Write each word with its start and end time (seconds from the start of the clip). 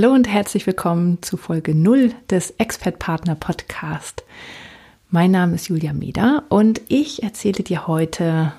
Hallo 0.00 0.12
und 0.12 0.28
herzlich 0.28 0.64
willkommen 0.64 1.20
zu 1.22 1.36
Folge 1.36 1.74
0 1.74 2.14
des 2.30 2.52
Expert 2.52 3.00
Partner 3.00 3.34
Podcast. 3.34 4.22
Mein 5.10 5.32
Name 5.32 5.56
ist 5.56 5.66
Julia 5.66 5.92
Meder 5.92 6.44
und 6.50 6.80
ich 6.86 7.24
erzähle 7.24 7.64
dir 7.64 7.88
heute, 7.88 8.52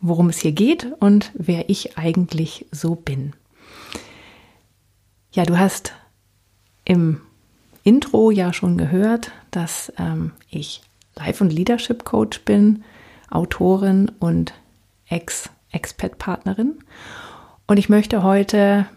worum 0.00 0.30
es 0.30 0.38
hier 0.38 0.50
geht 0.50 0.88
und 0.98 1.30
wer 1.34 1.70
ich 1.70 1.96
eigentlich 1.96 2.66
so 2.72 2.96
bin. 2.96 3.34
Ja, 5.30 5.44
du 5.44 5.60
hast 5.60 5.92
im 6.84 7.20
Intro 7.84 8.32
ja 8.32 8.52
schon 8.52 8.76
gehört, 8.76 9.30
dass 9.52 9.92
ähm, 9.96 10.32
ich 10.48 10.82
Life- 11.14 11.44
und 11.44 11.52
Leadership 11.52 12.02
Coach 12.02 12.40
bin, 12.40 12.82
Autorin 13.30 14.10
und 14.18 14.54
Ex-Expat-Partnerin. 15.08 16.80
Und 17.68 17.76
ich 17.76 17.88
möchte 17.88 18.24
heute 18.24 18.88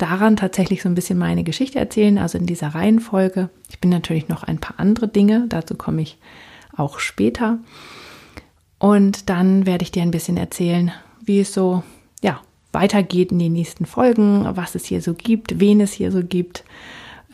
daran 0.00 0.36
tatsächlich 0.36 0.82
so 0.82 0.88
ein 0.88 0.94
bisschen 0.94 1.18
meine 1.18 1.44
Geschichte 1.44 1.78
erzählen, 1.78 2.18
also 2.18 2.38
in 2.38 2.46
dieser 2.46 2.68
Reihenfolge. 2.68 3.50
Ich 3.68 3.80
bin 3.80 3.90
natürlich 3.90 4.28
noch 4.28 4.42
ein 4.42 4.58
paar 4.58 4.78
andere 4.78 5.08
Dinge, 5.08 5.46
dazu 5.48 5.74
komme 5.74 6.02
ich 6.02 6.18
auch 6.76 6.98
später. 6.98 7.58
Und 8.78 9.28
dann 9.28 9.66
werde 9.66 9.82
ich 9.82 9.92
dir 9.92 10.02
ein 10.02 10.10
bisschen 10.10 10.36
erzählen, 10.36 10.92
wie 11.22 11.40
es 11.40 11.52
so, 11.52 11.82
ja, 12.22 12.40
weitergeht 12.72 13.32
in 13.32 13.38
den 13.38 13.52
nächsten 13.52 13.84
Folgen, 13.84 14.46
was 14.54 14.74
es 14.74 14.86
hier 14.86 15.02
so 15.02 15.14
gibt, 15.14 15.60
wen 15.60 15.80
es 15.80 15.92
hier 15.92 16.10
so 16.12 16.22
gibt, 16.24 16.64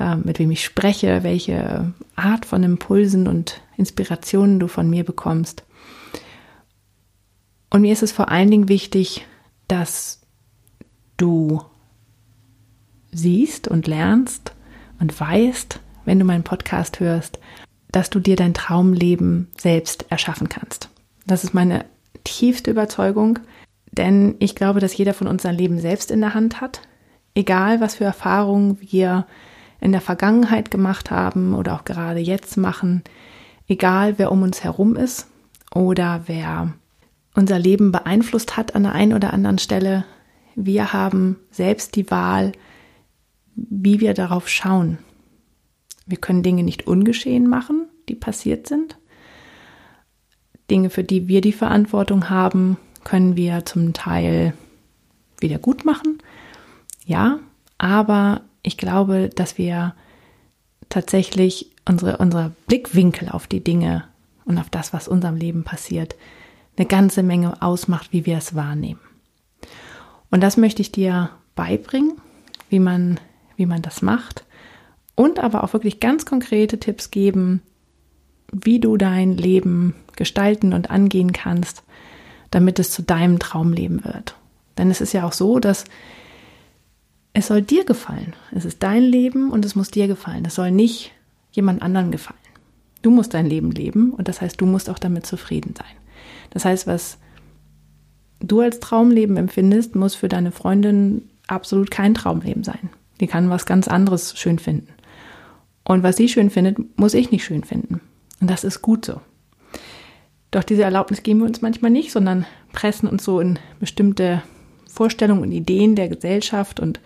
äh, 0.00 0.16
mit 0.16 0.38
wem 0.38 0.50
ich 0.50 0.64
spreche, 0.64 1.22
welche 1.22 1.92
Art 2.16 2.46
von 2.46 2.62
Impulsen 2.62 3.28
und 3.28 3.60
Inspirationen 3.76 4.58
du 4.58 4.66
von 4.66 4.90
mir 4.90 5.04
bekommst. 5.04 5.62
Und 7.70 7.82
mir 7.82 7.92
ist 7.92 8.02
es 8.02 8.12
vor 8.12 8.30
allen 8.30 8.50
Dingen 8.50 8.68
wichtig, 8.68 9.26
dass 9.68 10.22
du 11.16 11.62
siehst 13.16 13.68
und 13.68 13.86
lernst 13.86 14.52
und 15.00 15.18
weißt, 15.18 15.80
wenn 16.04 16.18
du 16.18 16.24
meinen 16.24 16.44
Podcast 16.44 17.00
hörst, 17.00 17.38
dass 17.90 18.10
du 18.10 18.20
dir 18.20 18.36
dein 18.36 18.54
Traumleben 18.54 19.48
selbst 19.56 20.06
erschaffen 20.10 20.48
kannst. 20.48 20.90
Das 21.26 21.44
ist 21.44 21.54
meine 21.54 21.84
tiefste 22.24 22.70
Überzeugung, 22.70 23.38
denn 23.92 24.34
ich 24.38 24.54
glaube, 24.54 24.80
dass 24.80 24.96
jeder 24.96 25.14
von 25.14 25.26
uns 25.26 25.42
sein 25.42 25.54
Leben 25.54 25.78
selbst 25.80 26.10
in 26.10 26.20
der 26.20 26.34
Hand 26.34 26.60
hat. 26.60 26.80
Egal, 27.34 27.80
was 27.80 27.96
für 27.96 28.04
Erfahrungen 28.04 28.78
wir 28.80 29.26
in 29.80 29.92
der 29.92 30.00
Vergangenheit 30.00 30.70
gemacht 30.70 31.10
haben 31.10 31.54
oder 31.54 31.74
auch 31.74 31.84
gerade 31.84 32.20
jetzt 32.20 32.56
machen, 32.56 33.02
egal 33.68 34.18
wer 34.18 34.32
um 34.32 34.42
uns 34.42 34.64
herum 34.64 34.96
ist 34.96 35.28
oder 35.74 36.22
wer 36.26 36.72
unser 37.34 37.58
Leben 37.58 37.92
beeinflusst 37.92 38.56
hat 38.56 38.74
an 38.74 38.84
der 38.84 38.92
einen 38.92 39.12
oder 39.12 39.32
anderen 39.32 39.58
Stelle, 39.58 40.04
wir 40.54 40.92
haben 40.92 41.36
selbst 41.50 41.96
die 41.96 42.10
Wahl, 42.10 42.52
wie 43.56 44.00
wir 44.00 44.14
darauf 44.14 44.48
schauen. 44.48 44.98
Wir 46.06 46.18
können 46.18 46.42
Dinge 46.42 46.62
nicht 46.62 46.86
ungeschehen 46.86 47.48
machen, 47.48 47.88
die 48.08 48.14
passiert 48.14 48.68
sind. 48.68 48.96
Dinge, 50.70 50.90
für 50.90 51.04
die 51.04 51.28
wir 51.28 51.40
die 51.40 51.52
Verantwortung 51.52 52.30
haben, 52.30 52.76
können 53.04 53.36
wir 53.36 53.64
zum 53.64 53.92
Teil 53.92 54.54
wieder 55.40 55.58
gut 55.58 55.84
machen. 55.84 56.18
Ja, 57.04 57.38
aber 57.78 58.42
ich 58.62 58.76
glaube, 58.76 59.30
dass 59.34 59.58
wir 59.58 59.94
tatsächlich 60.88 61.70
unsere, 61.88 62.18
unser 62.18 62.52
Blickwinkel 62.66 63.28
auf 63.28 63.46
die 63.46 63.62
Dinge 63.62 64.04
und 64.44 64.58
auf 64.58 64.70
das, 64.70 64.92
was 64.92 65.08
unserem 65.08 65.36
Leben 65.36 65.64
passiert, 65.64 66.16
eine 66.76 66.86
ganze 66.86 67.22
Menge 67.22 67.62
ausmacht, 67.62 68.12
wie 68.12 68.26
wir 68.26 68.38
es 68.38 68.54
wahrnehmen. 68.54 69.00
Und 70.30 70.42
das 70.42 70.56
möchte 70.56 70.82
ich 70.82 70.92
dir 70.92 71.30
beibringen, 71.54 72.20
wie 72.68 72.80
man 72.80 73.18
wie 73.56 73.66
man 73.66 73.82
das 73.82 74.02
macht 74.02 74.44
und 75.14 75.38
aber 75.38 75.64
auch 75.64 75.72
wirklich 75.72 76.00
ganz 76.00 76.24
konkrete 76.26 76.78
Tipps 76.78 77.10
geben, 77.10 77.62
wie 78.52 78.78
du 78.78 78.96
dein 78.96 79.36
Leben 79.36 79.94
gestalten 80.14 80.72
und 80.72 80.90
angehen 80.90 81.32
kannst, 81.32 81.82
damit 82.50 82.78
es 82.78 82.90
zu 82.90 83.02
deinem 83.02 83.38
Traumleben 83.38 84.04
wird. 84.04 84.36
Denn 84.78 84.90
es 84.90 85.00
ist 85.00 85.12
ja 85.12 85.26
auch 85.26 85.32
so, 85.32 85.58
dass 85.58 85.84
es 87.32 87.48
soll 87.48 87.60
dir 87.60 87.84
gefallen. 87.84 88.34
Es 88.52 88.64
ist 88.64 88.82
dein 88.82 89.02
Leben 89.02 89.50
und 89.50 89.64
es 89.64 89.74
muss 89.74 89.90
dir 89.90 90.06
gefallen. 90.06 90.44
Es 90.46 90.54
soll 90.54 90.70
nicht 90.70 91.12
jemand 91.52 91.82
anderen 91.82 92.10
gefallen. 92.10 92.38
Du 93.02 93.10
musst 93.10 93.34
dein 93.34 93.46
Leben 93.46 93.72
leben 93.72 94.12
und 94.12 94.28
das 94.28 94.40
heißt, 94.40 94.60
du 94.60 94.66
musst 94.66 94.88
auch 94.88 94.98
damit 94.98 95.26
zufrieden 95.26 95.74
sein. 95.76 95.96
Das 96.50 96.64
heißt, 96.64 96.86
was 96.86 97.18
du 98.40 98.60
als 98.60 98.80
Traumleben 98.80 99.36
empfindest, 99.36 99.94
muss 99.94 100.14
für 100.14 100.28
deine 100.28 100.50
Freundin 100.50 101.28
absolut 101.46 101.90
kein 101.90 102.14
Traumleben 102.14 102.64
sein. 102.64 102.90
Die 103.20 103.26
kann 103.26 103.50
was 103.50 103.66
ganz 103.66 103.88
anderes 103.88 104.38
schön 104.38 104.58
finden. 104.58 104.88
Und 105.84 106.02
was 106.02 106.16
sie 106.16 106.28
schön 106.28 106.50
findet, 106.50 106.98
muss 106.98 107.14
ich 107.14 107.30
nicht 107.30 107.44
schön 107.44 107.64
finden. 107.64 108.00
Und 108.40 108.50
das 108.50 108.64
ist 108.64 108.82
gut 108.82 109.04
so. 109.04 109.20
Doch 110.50 110.64
diese 110.64 110.82
Erlaubnis 110.82 111.22
geben 111.22 111.40
wir 111.40 111.46
uns 111.46 111.62
manchmal 111.62 111.90
nicht, 111.90 112.12
sondern 112.12 112.46
pressen 112.72 113.08
uns 113.08 113.24
so 113.24 113.40
in 113.40 113.58
bestimmte 113.78 114.42
Vorstellungen 114.88 115.42
und 115.42 115.52
Ideen 115.52 115.94
der 115.94 116.08
Gesellschaft 116.08 116.80
und 116.80 117.00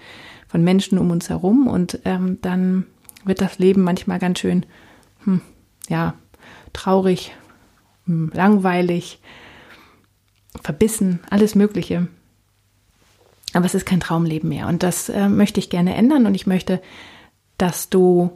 von 0.48 0.62
Menschen 0.62 0.98
um 0.98 1.10
uns 1.10 1.28
herum. 1.28 1.66
Und 1.66 2.00
ähm, 2.04 2.38
dann 2.42 2.86
wird 3.24 3.40
das 3.40 3.58
Leben 3.58 3.82
manchmal 3.82 4.18
ganz 4.18 4.38
schön, 4.38 4.66
hm, 5.24 5.40
ja, 5.88 6.14
traurig, 6.72 7.32
hm, 8.06 8.30
langweilig, 8.34 9.20
verbissen, 10.62 11.20
alles 11.30 11.54
Mögliche. 11.54 12.08
Aber 13.52 13.66
es 13.66 13.74
ist 13.74 13.86
kein 13.86 14.00
Traumleben 14.00 14.48
mehr. 14.48 14.68
Und 14.68 14.82
das 14.82 15.08
äh, 15.08 15.28
möchte 15.28 15.60
ich 15.60 15.70
gerne 15.70 15.94
ändern. 15.94 16.26
Und 16.26 16.34
ich 16.34 16.46
möchte, 16.46 16.80
dass 17.58 17.90
du 17.90 18.30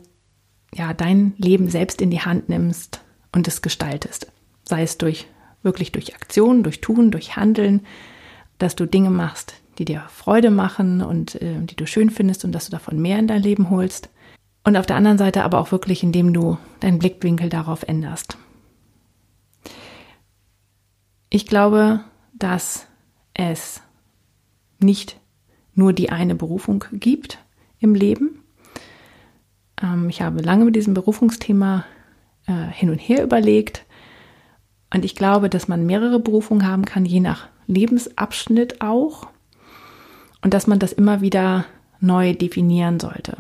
ja 0.75 0.93
dein 0.93 1.35
Leben 1.37 1.69
selbst 1.69 2.01
in 2.03 2.11
die 2.11 2.21
Hand 2.21 2.49
nimmst 2.49 3.01
und 3.33 3.47
es 3.47 3.63
gestaltest. 3.63 4.33
Sei 4.65 4.83
es 4.83 4.99
durch 4.99 5.27
wirklich 5.63 5.93
durch 5.93 6.15
Aktionen, 6.15 6.63
durch 6.63 6.81
Tun, 6.81 7.11
durch 7.11 7.37
Handeln, 7.37 7.81
dass 8.59 8.77
du 8.77 8.87
Dinge 8.87 9.11
machst, 9.11 9.55
die 9.79 9.85
dir 9.85 10.05
Freude 10.09 10.51
machen 10.51 11.01
und 11.01 11.41
äh, 11.43 11.61
die 11.61 11.75
du 11.75 11.87
schön 11.87 12.11
findest 12.11 12.45
und 12.45 12.53
dass 12.53 12.67
du 12.67 12.71
davon 12.71 13.01
mehr 13.01 13.19
in 13.19 13.27
dein 13.27 13.43
Leben 13.43 13.71
holst. 13.71 14.11
Und 14.63 14.77
auf 14.77 14.87
der 14.87 14.97
anderen 14.97 15.19
Seite 15.19 15.43
aber 15.43 15.59
auch 15.59 15.73
wirklich, 15.73 16.03
indem 16.03 16.33
du 16.33 16.59
deinen 16.81 16.99
Blickwinkel 16.99 17.49
darauf 17.49 17.83
änderst. 17.83 18.39
Ich 21.29 21.47
glaube, 21.47 22.01
dass 22.33 22.87
es 23.35 23.83
nicht 24.85 25.19
nur 25.75 25.93
die 25.93 26.11
eine 26.11 26.35
Berufung 26.35 26.85
gibt 26.93 27.39
im 27.79 27.95
Leben. 27.95 28.43
Ähm, 29.83 30.09
ich 30.09 30.23
habe 30.23 30.43
lange 30.43 30.65
mit 30.65 30.77
diesem 30.77 30.95
Berufungsthema 30.95 31.85
äh, 32.47 32.67
hin 32.71 32.91
und 32.91 32.99
her 32.99 33.25
überlegt 33.25 33.85
und 34.95 35.05
ich 35.05 35.17
glaube, 35.17 35.51
dass 35.51 35.67
man 35.67 35.87
mehrere 35.87 36.21
Berufungen 36.21 36.67
haben 36.67 36.85
kann, 36.85 37.05
je 37.05 37.21
nach 37.21 37.49
Lebensabschnitt 37.67 38.81
auch 38.81 39.27
und 40.43 40.55
dass 40.55 40.67
man 40.67 40.79
das 40.79 40.93
immer 40.93 41.21
wieder 41.21 41.65
neu 42.01 42.35
definieren 42.35 43.01
sollte. 43.01 43.39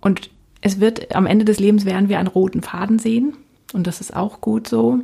Und 0.00 0.30
es 0.60 0.80
wird 0.80 1.14
am 1.14 1.26
Ende 1.26 1.44
des 1.44 1.60
Lebens 1.60 1.84
werden 1.84 2.08
wir 2.08 2.18
einen 2.18 2.28
roten 2.28 2.62
Faden 2.62 2.98
sehen 2.98 3.36
und 3.72 3.86
das 3.86 4.00
ist 4.00 4.16
auch 4.16 4.40
gut 4.40 4.66
so. 4.66 5.00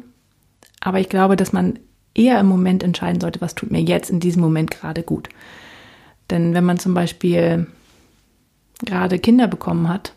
Aber 0.81 0.99
ich 0.99 1.09
glaube, 1.09 1.37
dass 1.37 1.53
man 1.53 1.79
eher 2.15 2.39
im 2.41 2.47
Moment 2.47 2.83
entscheiden 2.83 3.21
sollte, 3.21 3.41
was 3.41 3.55
tut 3.55 3.71
mir 3.71 3.83
jetzt 3.83 4.11
in 4.11 4.21
diesem 4.21 4.43
Moment 4.43 4.71
gerade 4.71 5.03
gut. 5.03 5.29
Denn 6.31 6.55
wenn 6.55 6.65
man 6.65 6.79
zum 6.79 6.95
Beispiel 6.95 7.67
gerade 8.85 9.19
Kinder 9.19 9.49
bekommen 9.49 9.89
hat, 9.89 10.15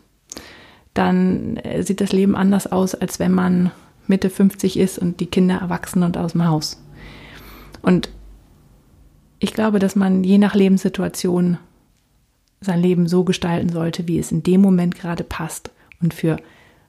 dann 0.94 1.56
äh, 1.58 1.82
sieht 1.82 2.00
das 2.00 2.12
Leben 2.12 2.34
anders 2.34 2.66
aus, 2.66 2.94
als 2.94 3.18
wenn 3.18 3.32
man 3.32 3.70
Mitte 4.06 4.30
50 4.30 4.78
ist 4.78 4.98
und 4.98 5.20
die 5.20 5.26
Kinder 5.26 5.56
erwachsen 5.56 6.02
und 6.02 6.16
aus 6.16 6.32
dem 6.32 6.46
Haus. 6.46 6.82
Und 7.82 8.08
ich 9.38 9.52
glaube, 9.52 9.78
dass 9.78 9.94
man 9.94 10.24
je 10.24 10.38
nach 10.38 10.54
Lebenssituation 10.54 11.58
sein 12.60 12.80
Leben 12.80 13.06
so 13.06 13.22
gestalten 13.22 13.68
sollte, 13.68 14.08
wie 14.08 14.18
es 14.18 14.32
in 14.32 14.42
dem 14.42 14.60
Moment 14.60 14.96
gerade 14.96 15.22
passt 15.22 15.70
und 16.02 16.14
für 16.14 16.38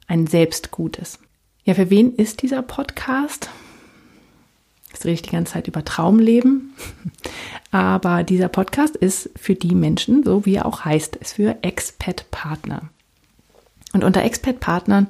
ein 0.08 0.26
selbst 0.26 0.72
gut. 0.72 1.00
Ja, 1.64 1.76
für 1.76 1.92
wen 1.92 2.16
ist 2.16 2.42
dieser 2.42 2.64
Podcast? 2.64 3.50
Jetzt 4.92 5.06
rede 5.06 5.14
ich 5.14 5.22
die 5.22 5.32
ganze 5.32 5.54
Zeit 5.54 5.68
über 5.68 5.86
Traumleben. 5.86 6.74
Aber 7.72 8.24
dieser 8.24 8.48
Podcast 8.48 8.96
ist 8.96 9.30
für 9.36 9.56
die 9.56 9.76
Menschen, 9.76 10.24
so 10.24 10.46
wie 10.46 10.56
er 10.56 10.66
auch 10.66 10.86
heißt, 10.86 11.16
ist 11.18 11.34
für 11.34 11.58
Expat-Partner. 11.62 12.90
Und 13.94 14.04
unter 14.04 14.24
Expat-Partnern 14.24 15.08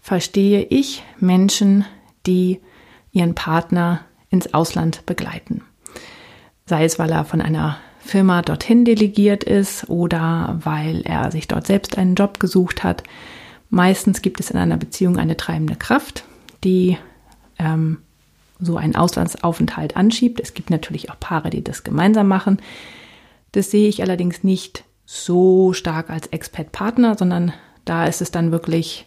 verstehe 0.00 0.62
ich 0.62 1.02
Menschen, 1.18 1.84
die 2.26 2.60
ihren 3.12 3.34
Partner 3.34 4.00
ins 4.30 4.54
Ausland 4.54 5.04
begleiten. 5.06 5.62
Sei 6.66 6.84
es, 6.84 6.98
weil 6.98 7.10
er 7.10 7.24
von 7.24 7.40
einer 7.40 7.78
Firma 8.00 8.42
dorthin 8.42 8.84
delegiert 8.84 9.44
ist 9.44 9.88
oder 9.90 10.58
weil 10.62 11.02
er 11.02 11.30
sich 11.30 11.48
dort 11.48 11.66
selbst 11.66 11.98
einen 11.98 12.14
Job 12.14 12.40
gesucht 12.40 12.82
hat. 12.82 13.02
Meistens 13.68 14.22
gibt 14.22 14.40
es 14.40 14.50
in 14.50 14.56
einer 14.56 14.76
Beziehung 14.76 15.16
eine 15.18 15.36
treibende 15.36 15.76
Kraft, 15.76 16.24
die 16.64 16.96
ähm, 17.58 17.98
so 18.60 18.76
einen 18.76 18.96
Auslandsaufenthalt 18.96 19.96
anschiebt. 19.96 20.40
Es 20.40 20.54
gibt 20.54 20.70
natürlich 20.70 21.10
auch 21.10 21.18
Paare, 21.18 21.50
die 21.50 21.64
das 21.64 21.84
gemeinsam 21.84 22.28
machen. 22.28 22.60
Das 23.52 23.70
sehe 23.70 23.88
ich 23.88 24.02
allerdings 24.02 24.44
nicht 24.44 24.84
so 25.06 25.72
stark 25.72 26.10
als 26.10 26.28
Expat-Partner, 26.28 27.16
sondern 27.18 27.52
da 27.84 28.06
ist 28.06 28.20
es 28.20 28.30
dann 28.30 28.52
wirklich 28.52 29.06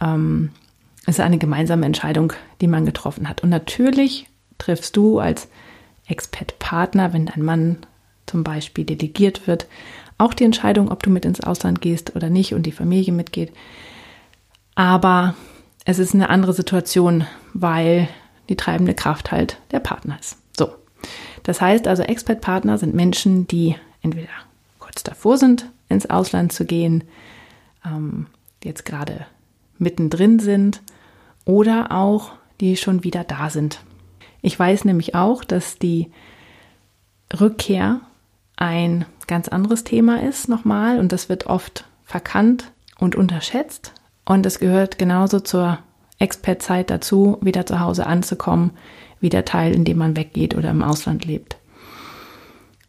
ähm, 0.00 0.50
ist 1.06 1.20
eine 1.20 1.38
gemeinsame 1.38 1.86
Entscheidung, 1.86 2.32
die 2.60 2.66
man 2.66 2.84
getroffen 2.84 3.28
hat. 3.28 3.42
Und 3.42 3.48
natürlich 3.48 4.28
triffst 4.58 4.96
du 4.96 5.18
als 5.18 5.48
Expat-Partner, 6.06 7.12
wenn 7.12 7.26
dein 7.26 7.42
Mann 7.42 7.78
zum 8.26 8.44
Beispiel 8.44 8.84
delegiert 8.84 9.46
wird, 9.46 9.66
auch 10.18 10.34
die 10.34 10.44
Entscheidung, 10.44 10.90
ob 10.90 11.02
du 11.02 11.10
mit 11.10 11.24
ins 11.24 11.40
Ausland 11.40 11.80
gehst 11.80 12.14
oder 12.14 12.28
nicht 12.28 12.52
und 12.52 12.64
die 12.64 12.72
Familie 12.72 13.12
mitgeht. 13.12 13.52
Aber 14.74 15.34
es 15.84 15.98
ist 15.98 16.14
eine 16.14 16.28
andere 16.28 16.52
Situation, 16.52 17.26
weil 17.54 18.08
die 18.48 18.56
treibende 18.56 18.94
Kraft 18.94 19.30
halt 19.32 19.58
der 19.70 19.80
Partner 19.80 20.18
ist. 20.18 20.38
So. 20.56 20.74
Das 21.42 21.60
heißt 21.60 21.86
also, 21.86 22.02
Expat-Partner 22.02 22.78
sind 22.78 22.94
Menschen, 22.94 23.46
die 23.46 23.76
entweder 24.02 24.28
kurz 24.78 25.02
davor 25.02 25.38
sind, 25.38 25.70
ins 25.88 26.08
Ausland 26.08 26.52
zu 26.52 26.64
gehen, 26.64 27.04
ähm, 27.84 28.26
jetzt 28.64 28.84
gerade 28.84 29.26
mittendrin 29.78 30.38
sind 30.38 30.82
oder 31.44 31.92
auch 31.92 32.32
die 32.60 32.76
schon 32.76 33.04
wieder 33.04 33.24
da 33.24 33.50
sind. 33.50 33.80
Ich 34.42 34.58
weiß 34.58 34.84
nämlich 34.84 35.14
auch, 35.14 35.44
dass 35.44 35.78
die 35.78 36.10
Rückkehr 37.38 38.00
ein 38.56 39.04
ganz 39.26 39.48
anderes 39.48 39.84
Thema 39.84 40.22
ist 40.22 40.48
nochmal 40.48 40.98
und 40.98 41.12
das 41.12 41.28
wird 41.28 41.46
oft 41.46 41.84
verkannt 42.04 42.72
und 42.98 43.14
unterschätzt 43.14 43.92
und 44.24 44.44
es 44.46 44.58
gehört 44.58 44.98
genauso 44.98 45.40
zur 45.40 45.78
Expert-Zeit 46.18 46.90
dazu, 46.90 47.38
wieder 47.40 47.66
zu 47.66 47.80
Hause 47.80 48.06
anzukommen, 48.06 48.72
wie 49.20 49.28
der 49.28 49.44
Teil, 49.44 49.74
in 49.74 49.84
dem 49.84 49.98
man 49.98 50.16
weggeht 50.16 50.56
oder 50.56 50.70
im 50.70 50.82
Ausland 50.82 51.24
lebt. 51.24 51.56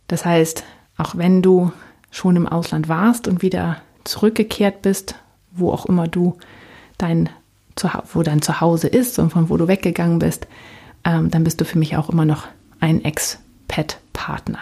Das 0.07 0.25
heißt, 0.25 0.63
auch 0.97 1.15
wenn 1.15 1.41
du 1.41 1.71
schon 2.11 2.35
im 2.35 2.47
Ausland 2.47 2.89
warst 2.89 3.27
und 3.27 3.41
wieder 3.41 3.77
zurückgekehrt 4.03 4.81
bist, 4.81 5.15
wo 5.51 5.71
auch 5.71 5.85
immer 5.85 6.07
du 6.07 6.37
dein, 6.97 7.29
wo 8.13 8.23
dein 8.23 8.41
Zuhause 8.41 8.87
ist 8.87 9.19
und 9.19 9.29
von 9.29 9.49
wo 9.49 9.57
du 9.57 9.67
weggegangen 9.67 10.19
bist, 10.19 10.47
ähm, 11.03 11.29
dann 11.29 11.43
bist 11.43 11.61
du 11.61 11.65
für 11.65 11.77
mich 11.77 11.95
auch 11.95 12.09
immer 12.09 12.25
noch 12.25 12.47
ein 12.79 13.03
Ex-Pet-Partner. 13.03 14.59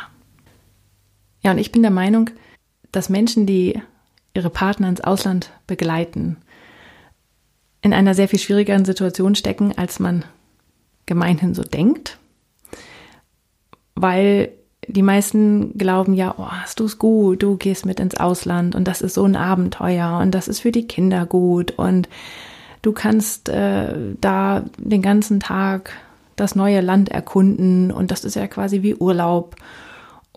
Ja, 1.41 1.51
und 1.51 1.57
ich 1.57 1.71
bin 1.71 1.81
der 1.81 1.91
Meinung, 1.91 2.29
dass 2.91 3.09
Menschen, 3.09 3.45
die 3.45 3.81
ihre 4.33 4.49
Partner 4.49 4.89
ins 4.89 5.01
Ausland 5.01 5.51
begleiten, 5.65 6.37
in 7.81 7.93
einer 7.93 8.13
sehr 8.13 8.27
viel 8.27 8.39
schwierigeren 8.39 8.85
Situation 8.85 9.35
stecken, 9.35 9.73
als 9.77 9.99
man 9.99 10.25
gemeinhin 11.05 11.53
so 11.53 11.63
denkt. 11.63 12.17
Weil 13.95 14.51
die 14.87 15.01
meisten 15.01 15.77
glauben 15.77 16.13
ja, 16.13 16.35
oh, 16.37 16.47
hast 16.47 16.79
du 16.79 16.85
es 16.85 16.97
gut, 16.97 17.43
du 17.43 17.57
gehst 17.57 17.85
mit 17.85 17.99
ins 17.99 18.15
Ausland 18.15 18.75
und 18.75 18.87
das 18.87 19.01
ist 19.01 19.15
so 19.15 19.25
ein 19.25 19.35
Abenteuer 19.35 20.19
und 20.21 20.31
das 20.31 20.47
ist 20.47 20.61
für 20.61 20.71
die 20.71 20.87
Kinder 20.87 21.25
gut 21.25 21.71
und 21.71 22.07
du 22.81 22.93
kannst 22.93 23.49
äh, 23.49 23.93
da 24.21 24.63
den 24.77 25.01
ganzen 25.01 25.39
Tag 25.39 25.91
das 26.35 26.55
neue 26.55 26.81
Land 26.81 27.09
erkunden 27.09 27.91
und 27.91 28.11
das 28.11 28.23
ist 28.23 28.35
ja 28.35 28.47
quasi 28.47 28.81
wie 28.81 28.95
Urlaub 28.95 29.55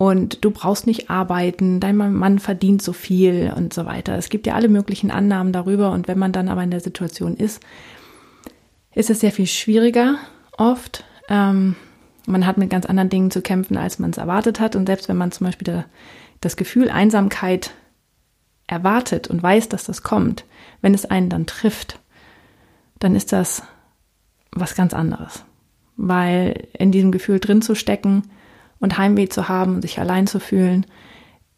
und 0.01 0.47
du 0.47 0.51
brauchst 0.51 0.87
nicht 0.87 1.11
arbeiten, 1.11 1.79
dein 1.79 1.95
Mann 1.95 2.39
verdient 2.39 2.81
so 2.81 2.95
viel 2.95 3.53
und 3.55 3.75
so 3.75 3.85
weiter. 3.85 4.17
Es 4.17 4.31
gibt 4.31 4.47
ja 4.47 4.55
alle 4.55 4.71
möglichen 4.71 5.11
Annahmen 5.11 5.53
darüber 5.53 5.91
und 5.91 6.09
wenn 6.09 6.19
man 6.19 6.33
dann 6.33 6.49
aber 6.49 6.63
in 6.63 6.71
der 6.71 6.81
Situation 6.81 7.37
ist, 7.37 7.63
ist 8.95 9.11
es 9.11 9.21
sehr 9.21 9.31
viel 9.31 9.47
schwieriger 9.47 10.17
oft. 10.57 11.05
Ähm, 11.29 11.77
man 12.27 12.47
hat 12.47 12.57
mit 12.57 12.71
ganz 12.71 12.87
anderen 12.87 13.11
Dingen 13.11 13.31
zu 13.31 13.43
kämpfen, 13.43 13.77
als 13.77 13.99
man 13.99 14.09
es 14.09 14.17
erwartet 14.17 14.59
hat 14.59 14.75
und 14.75 14.87
selbst 14.87 15.11
wenn 15.11 15.19
man 15.19 15.33
zum 15.33 15.49
Beispiel 15.49 15.67
da, 15.67 15.85
das 16.41 16.57
Gefühl 16.57 16.89
Einsamkeit 16.89 17.73
erwartet 18.67 19.29
und 19.29 19.43
weiß, 19.43 19.69
dass 19.69 19.85
das 19.85 20.03
kommt, 20.03 20.47
wenn 20.81 20.95
es 20.95 21.05
einen 21.05 21.29
dann 21.29 21.45
trifft, 21.45 22.01
dann 23.01 23.15
ist 23.15 23.33
das 23.33 23.65
was 24.51 24.75
ganz 24.75 24.95
anderes. 24.95 25.45
Weil 25.99 26.69
in 26.73 26.91
diesem 26.91 27.13
Gefühl 27.13 27.39
drin 27.39 27.61
zu 27.61 27.75
stecken, 27.75 28.23
und 28.81 28.99
Heimweh 28.99 29.29
zu 29.29 29.49
haben 29.49 29.77
und 29.77 29.83
sich 29.83 29.99
allein 29.99 30.27
zu 30.27 30.41
fühlen, 30.41 30.87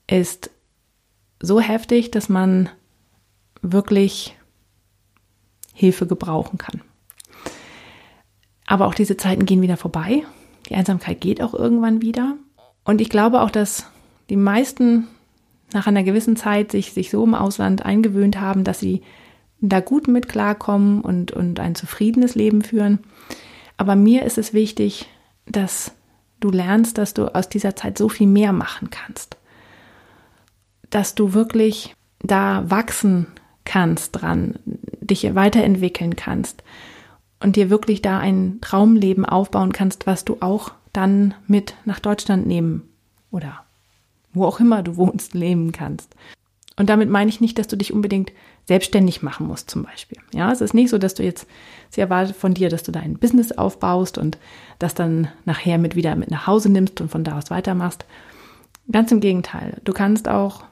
ist 0.07 0.51
so 1.41 1.61
heftig, 1.61 2.11
dass 2.11 2.29
man 2.29 2.69
wirklich 3.63 4.37
Hilfe 5.73 6.07
gebrauchen 6.07 6.59
kann. 6.59 6.83
Aber 8.67 8.87
auch 8.87 8.95
diese 8.95 9.17
Zeiten 9.17 9.47
gehen 9.47 9.63
wieder 9.63 9.77
vorbei. 9.77 10.25
Die 10.69 10.75
Einsamkeit 10.75 11.21
geht 11.21 11.43
auch 11.43 11.55
irgendwann 11.55 12.03
wieder. 12.03 12.37
Und 12.85 13.01
ich 13.01 13.09
glaube 13.09 13.41
auch, 13.41 13.51
dass 13.51 13.87
die 14.31 14.37
meisten 14.37 15.09
nach 15.73 15.87
einer 15.87 16.03
gewissen 16.03 16.37
Zeit 16.37 16.71
sich, 16.73 16.93
sich 16.93 17.11
so 17.11 17.25
im 17.25 17.35
Ausland 17.35 17.85
eingewöhnt 17.85 18.41
haben, 18.41 18.65
dass 18.65 18.81
sie 18.81 19.03
da 19.61 19.81
gut 19.81 20.09
mit 20.09 20.29
klarkommen 20.29 21.01
und, 21.01 21.33
und 21.33 21.61
ein 21.61 21.75
zufriedenes 21.75 22.35
Leben 22.35 22.63
führen. 22.63 22.99
Aber 23.77 23.97
mir 23.97 24.25
ist 24.25 24.39
es 24.39 24.53
wichtig, 24.53 25.07
dass 25.47 25.93
du 26.45 26.51
lernst, 26.51 26.99
dass 26.99 27.15
du 27.15 27.35
aus 27.35 27.49
dieser 27.49 27.77
Zeit 27.77 27.99
so 27.99 28.09
viel 28.09 28.27
mehr 28.27 28.53
machen 28.53 28.91
kannst. 28.91 29.37
Dass 30.91 31.15
du 31.15 31.33
wirklich 31.33 31.95
da 32.21 32.71
wachsen 32.71 33.27
kannst 33.65 34.21
dran, 34.21 34.59
dich 34.65 35.35
weiterentwickeln 35.35 36.17
kannst 36.17 36.63
und 37.41 37.57
dir 37.57 37.71
wirklich 37.71 38.03
da 38.03 38.19
ein 38.19 38.59
Traumleben 38.61 39.25
aufbauen 39.25 39.73
kannst, 39.73 40.07
was 40.07 40.25
du 40.25 40.39
auch 40.41 40.73
dann 40.93 41.35
mit 41.47 41.75
nach 41.85 42.01
Deutschland 42.01 42.47
nehmen 42.47 42.83
oder 43.31 43.65
wo 44.33 44.45
auch 44.45 44.61
immer 44.61 44.83
du 44.83 44.97
wohnst, 44.97 45.35
leben 45.35 45.73
kannst. 45.73 46.15
Und 46.77 46.89
damit 46.89 47.11
meine 47.11 47.29
ich 47.29 47.41
nicht, 47.41 47.59
dass 47.59 47.69
du 47.69 47.77
dich 47.77 47.93
unbedingt 47.93 48.33
selbstständig 48.67 49.23
machen 49.23 49.47
musst, 49.47 49.71
zum 49.71 49.83
Beispiel. 49.83 50.19
Ja, 50.33 50.51
es 50.53 50.61
ist 50.61 50.75
nicht 50.75 50.91
so, 50.91 50.99
dass 50.99 51.15
du 51.15 51.23
jetzt, 51.23 51.47
sie 51.91 52.01
erwartet 52.01 52.37
von 52.37 52.55
dir, 52.55 52.69
dass 52.69 52.83
du 52.83 52.93
dein 52.93 53.19
Business 53.19 53.53
aufbaust 53.53 54.19
und 54.19 54.39
das 54.79 54.95
dann 54.95 55.29
nachher 55.45 55.79
mit 55.79 55.97
wieder 55.97 56.17
mit 56.17 56.31
nach 56.31 56.47
Hause 56.47 56.71
nimmst 56.71 57.01
und 57.01 57.11
von 57.11 57.25
da 57.25 57.39
aus 57.39 57.51
weitermachst. 57.51 58.07
Ganz 58.91 59.13
im 59.13 59.21
Gegenteil. 59.21 59.81
Du 59.85 59.93
kannst 59.93 60.29
auch 60.29 60.65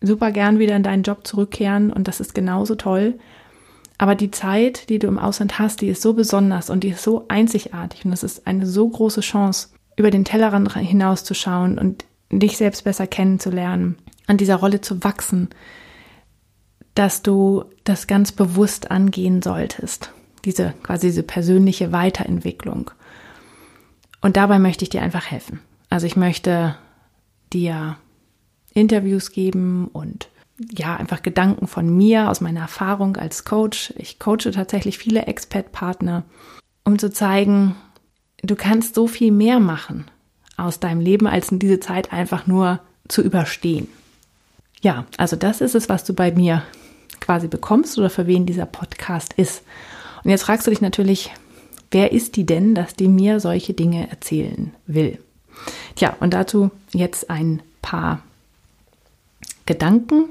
super 0.00 0.30
gern 0.30 0.58
wieder 0.58 0.76
in 0.76 0.82
deinen 0.82 1.02
Job 1.02 1.26
zurückkehren 1.26 1.92
und 1.92 2.08
das 2.08 2.20
ist 2.20 2.34
genauso 2.34 2.74
toll. 2.74 3.18
Aber 3.96 4.14
die 4.14 4.30
Zeit, 4.30 4.88
die 4.88 5.00
du 5.00 5.08
im 5.08 5.18
Ausland 5.18 5.58
hast, 5.58 5.80
die 5.80 5.88
ist 5.88 6.02
so 6.02 6.14
besonders 6.14 6.70
und 6.70 6.84
die 6.84 6.90
ist 6.90 7.02
so 7.02 7.24
einzigartig 7.28 8.04
und 8.04 8.12
es 8.12 8.22
ist 8.22 8.46
eine 8.46 8.66
so 8.66 8.88
große 8.88 9.22
Chance, 9.22 9.68
über 9.96 10.12
den 10.12 10.24
Tellerrand 10.24 10.72
hinauszuschauen 10.76 11.78
und 11.78 12.04
dich 12.30 12.56
selbst 12.56 12.84
besser 12.84 13.06
kennenzulernen, 13.06 13.96
an 14.26 14.36
dieser 14.36 14.56
Rolle 14.56 14.80
zu 14.80 15.02
wachsen, 15.04 15.48
dass 16.94 17.22
du 17.22 17.64
das 17.84 18.06
ganz 18.06 18.32
bewusst 18.32 18.90
angehen 18.90 19.42
solltest. 19.42 20.12
Diese 20.44 20.74
quasi 20.82 21.08
diese 21.08 21.22
persönliche 21.22 21.92
Weiterentwicklung. 21.92 22.90
Und 24.20 24.36
dabei 24.36 24.58
möchte 24.58 24.84
ich 24.84 24.90
dir 24.90 25.02
einfach 25.02 25.26
helfen. 25.26 25.60
Also 25.90 26.06
ich 26.06 26.16
möchte 26.16 26.76
dir 27.52 27.96
Interviews 28.74 29.32
geben 29.32 29.88
und 29.88 30.28
ja, 30.72 30.96
einfach 30.96 31.22
Gedanken 31.22 31.66
von 31.66 31.88
mir 31.96 32.28
aus 32.28 32.40
meiner 32.40 32.60
Erfahrung 32.60 33.16
als 33.16 33.44
Coach. 33.44 33.94
Ich 33.96 34.18
coache 34.18 34.50
tatsächlich 34.52 34.98
viele 34.98 35.22
Expert-Partner, 35.22 36.24
um 36.84 36.98
zu 36.98 37.10
zeigen, 37.10 37.76
du 38.42 38.56
kannst 38.56 38.94
so 38.94 39.06
viel 39.06 39.30
mehr 39.30 39.60
machen 39.60 40.10
aus 40.58 40.80
deinem 40.80 41.00
Leben, 41.00 41.26
als 41.26 41.50
in 41.50 41.58
diese 41.58 41.80
Zeit 41.80 42.12
einfach 42.12 42.46
nur 42.46 42.80
zu 43.08 43.22
überstehen. 43.22 43.88
Ja, 44.82 45.06
also 45.16 45.36
das 45.36 45.60
ist 45.60 45.74
es, 45.74 45.88
was 45.88 46.04
du 46.04 46.12
bei 46.12 46.30
mir 46.30 46.62
quasi 47.20 47.48
bekommst 47.48 47.98
oder 47.98 48.10
für 48.10 48.26
wen 48.26 48.46
dieser 48.46 48.66
Podcast 48.66 49.32
ist. 49.34 49.62
Und 50.22 50.30
jetzt 50.30 50.42
fragst 50.42 50.66
du 50.66 50.70
dich 50.70 50.80
natürlich, 50.80 51.30
wer 51.90 52.12
ist 52.12 52.36
die 52.36 52.46
denn, 52.46 52.74
dass 52.74 52.94
die 52.94 53.08
mir 53.08 53.40
solche 53.40 53.72
Dinge 53.72 54.10
erzählen 54.10 54.72
will? 54.86 55.18
Tja, 55.96 56.16
und 56.20 56.34
dazu 56.34 56.70
jetzt 56.92 57.30
ein 57.30 57.62
paar 57.82 58.22
Gedanken 59.66 60.30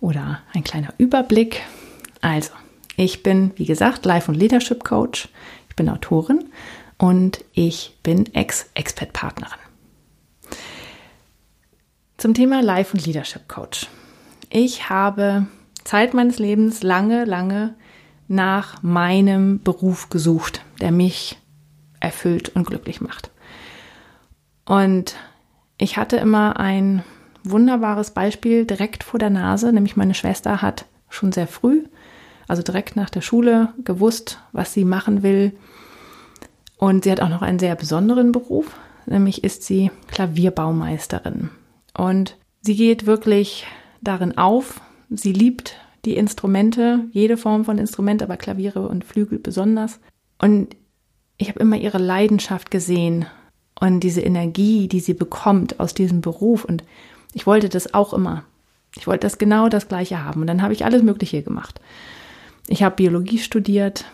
oder 0.00 0.40
ein 0.52 0.64
kleiner 0.64 0.94
Überblick. 0.98 1.62
Also, 2.20 2.52
ich 2.96 3.22
bin, 3.22 3.50
wie 3.56 3.66
gesagt, 3.66 4.04
Life- 4.04 4.30
und 4.30 4.36
Leadership 4.36 4.84
Coach. 4.84 5.28
Ich 5.68 5.76
bin 5.76 5.88
Autorin 5.88 6.44
und 7.04 7.44
ich 7.52 7.98
bin 8.02 8.34
Ex-Expert-Partnerin. 8.34 9.58
zum 12.16 12.32
Thema 12.32 12.62
Life 12.62 12.96
und 12.96 13.04
Leadership 13.04 13.46
Coach. 13.46 13.88
Ich 14.48 14.88
habe 14.88 15.46
Zeit 15.84 16.14
meines 16.14 16.38
Lebens 16.38 16.82
lange, 16.82 17.26
lange 17.26 17.74
nach 18.26 18.82
meinem 18.82 19.60
Beruf 19.62 20.08
gesucht, 20.08 20.64
der 20.80 20.92
mich 20.92 21.36
erfüllt 22.00 22.48
und 22.56 22.66
glücklich 22.66 23.02
macht. 23.02 23.30
Und 24.64 25.16
ich 25.76 25.98
hatte 25.98 26.16
immer 26.16 26.58
ein 26.58 27.04
wunderbares 27.42 28.12
Beispiel 28.12 28.64
direkt 28.64 29.04
vor 29.04 29.18
der 29.18 29.28
Nase, 29.28 29.74
nämlich 29.74 29.96
meine 29.96 30.14
Schwester 30.14 30.62
hat 30.62 30.86
schon 31.10 31.32
sehr 31.32 31.48
früh, 31.48 31.84
also 32.48 32.62
direkt 32.62 32.96
nach 32.96 33.10
der 33.10 33.20
Schule, 33.20 33.74
gewusst, 33.84 34.40
was 34.52 34.72
sie 34.72 34.86
machen 34.86 35.22
will. 35.22 35.52
Und 36.76 37.04
sie 37.04 37.12
hat 37.12 37.20
auch 37.20 37.28
noch 37.28 37.42
einen 37.42 37.58
sehr 37.58 37.76
besonderen 37.76 38.32
Beruf, 38.32 38.66
nämlich 39.06 39.44
ist 39.44 39.62
sie 39.62 39.90
Klavierbaumeisterin. 40.08 41.50
Und 41.96 42.36
sie 42.60 42.76
geht 42.76 43.06
wirklich 43.06 43.66
darin 44.00 44.36
auf. 44.36 44.80
Sie 45.08 45.32
liebt 45.32 45.76
die 46.04 46.16
Instrumente, 46.16 47.04
jede 47.12 47.36
Form 47.36 47.64
von 47.64 47.78
Instrument, 47.78 48.22
aber 48.22 48.36
Klaviere 48.36 48.88
und 48.88 49.04
Flügel 49.04 49.38
besonders. 49.38 50.00
Und 50.38 50.76
ich 51.38 51.48
habe 51.48 51.60
immer 51.60 51.76
ihre 51.76 51.98
Leidenschaft 51.98 52.70
gesehen 52.70 53.26
und 53.80 54.00
diese 54.00 54.20
Energie, 54.20 54.88
die 54.88 55.00
sie 55.00 55.14
bekommt 55.14 55.80
aus 55.80 55.94
diesem 55.94 56.20
Beruf. 56.20 56.64
Und 56.64 56.84
ich 57.32 57.46
wollte 57.46 57.68
das 57.68 57.94
auch 57.94 58.12
immer. 58.12 58.44
Ich 58.96 59.06
wollte 59.06 59.26
das 59.26 59.38
genau 59.38 59.68
das 59.68 59.88
Gleiche 59.88 60.22
haben. 60.24 60.42
Und 60.42 60.46
dann 60.46 60.62
habe 60.62 60.72
ich 60.72 60.84
alles 60.84 61.02
Mögliche 61.02 61.42
gemacht. 61.42 61.80
Ich 62.68 62.82
habe 62.82 62.96
Biologie 62.96 63.38
studiert, 63.38 64.04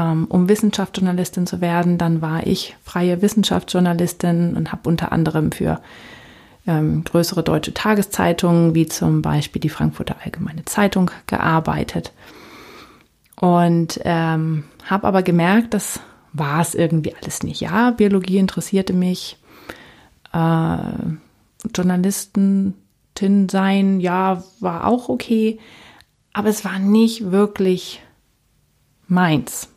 um 0.00 0.48
Wissenschaftsjournalistin 0.48 1.46
zu 1.46 1.60
werden. 1.60 1.98
Dann 1.98 2.20
war 2.20 2.46
ich 2.46 2.76
freie 2.82 3.22
Wissenschaftsjournalistin 3.22 4.56
und 4.56 4.72
habe 4.72 4.88
unter 4.88 5.12
anderem 5.12 5.52
für 5.52 5.80
ähm, 6.66 7.04
größere 7.04 7.42
deutsche 7.42 7.74
Tageszeitungen, 7.74 8.74
wie 8.74 8.86
zum 8.86 9.22
Beispiel 9.22 9.60
die 9.60 9.68
Frankfurter 9.68 10.16
Allgemeine 10.24 10.64
Zeitung, 10.64 11.10
gearbeitet. 11.26 12.12
Und 13.36 14.00
ähm, 14.04 14.64
habe 14.84 15.06
aber 15.06 15.22
gemerkt, 15.22 15.74
das 15.74 16.00
war 16.32 16.60
es 16.60 16.74
irgendwie 16.74 17.14
alles 17.20 17.42
nicht. 17.42 17.60
Ja, 17.60 17.90
Biologie 17.90 18.38
interessierte 18.38 18.92
mich. 18.92 19.38
Äh, 20.32 20.78
Journalistin 21.74 22.74
sein, 23.48 24.00
ja, 24.00 24.42
war 24.60 24.86
auch 24.86 25.08
okay. 25.08 25.58
Aber 26.32 26.48
es 26.48 26.64
war 26.64 26.78
nicht 26.78 27.30
wirklich 27.30 28.02
meins. 29.06 29.68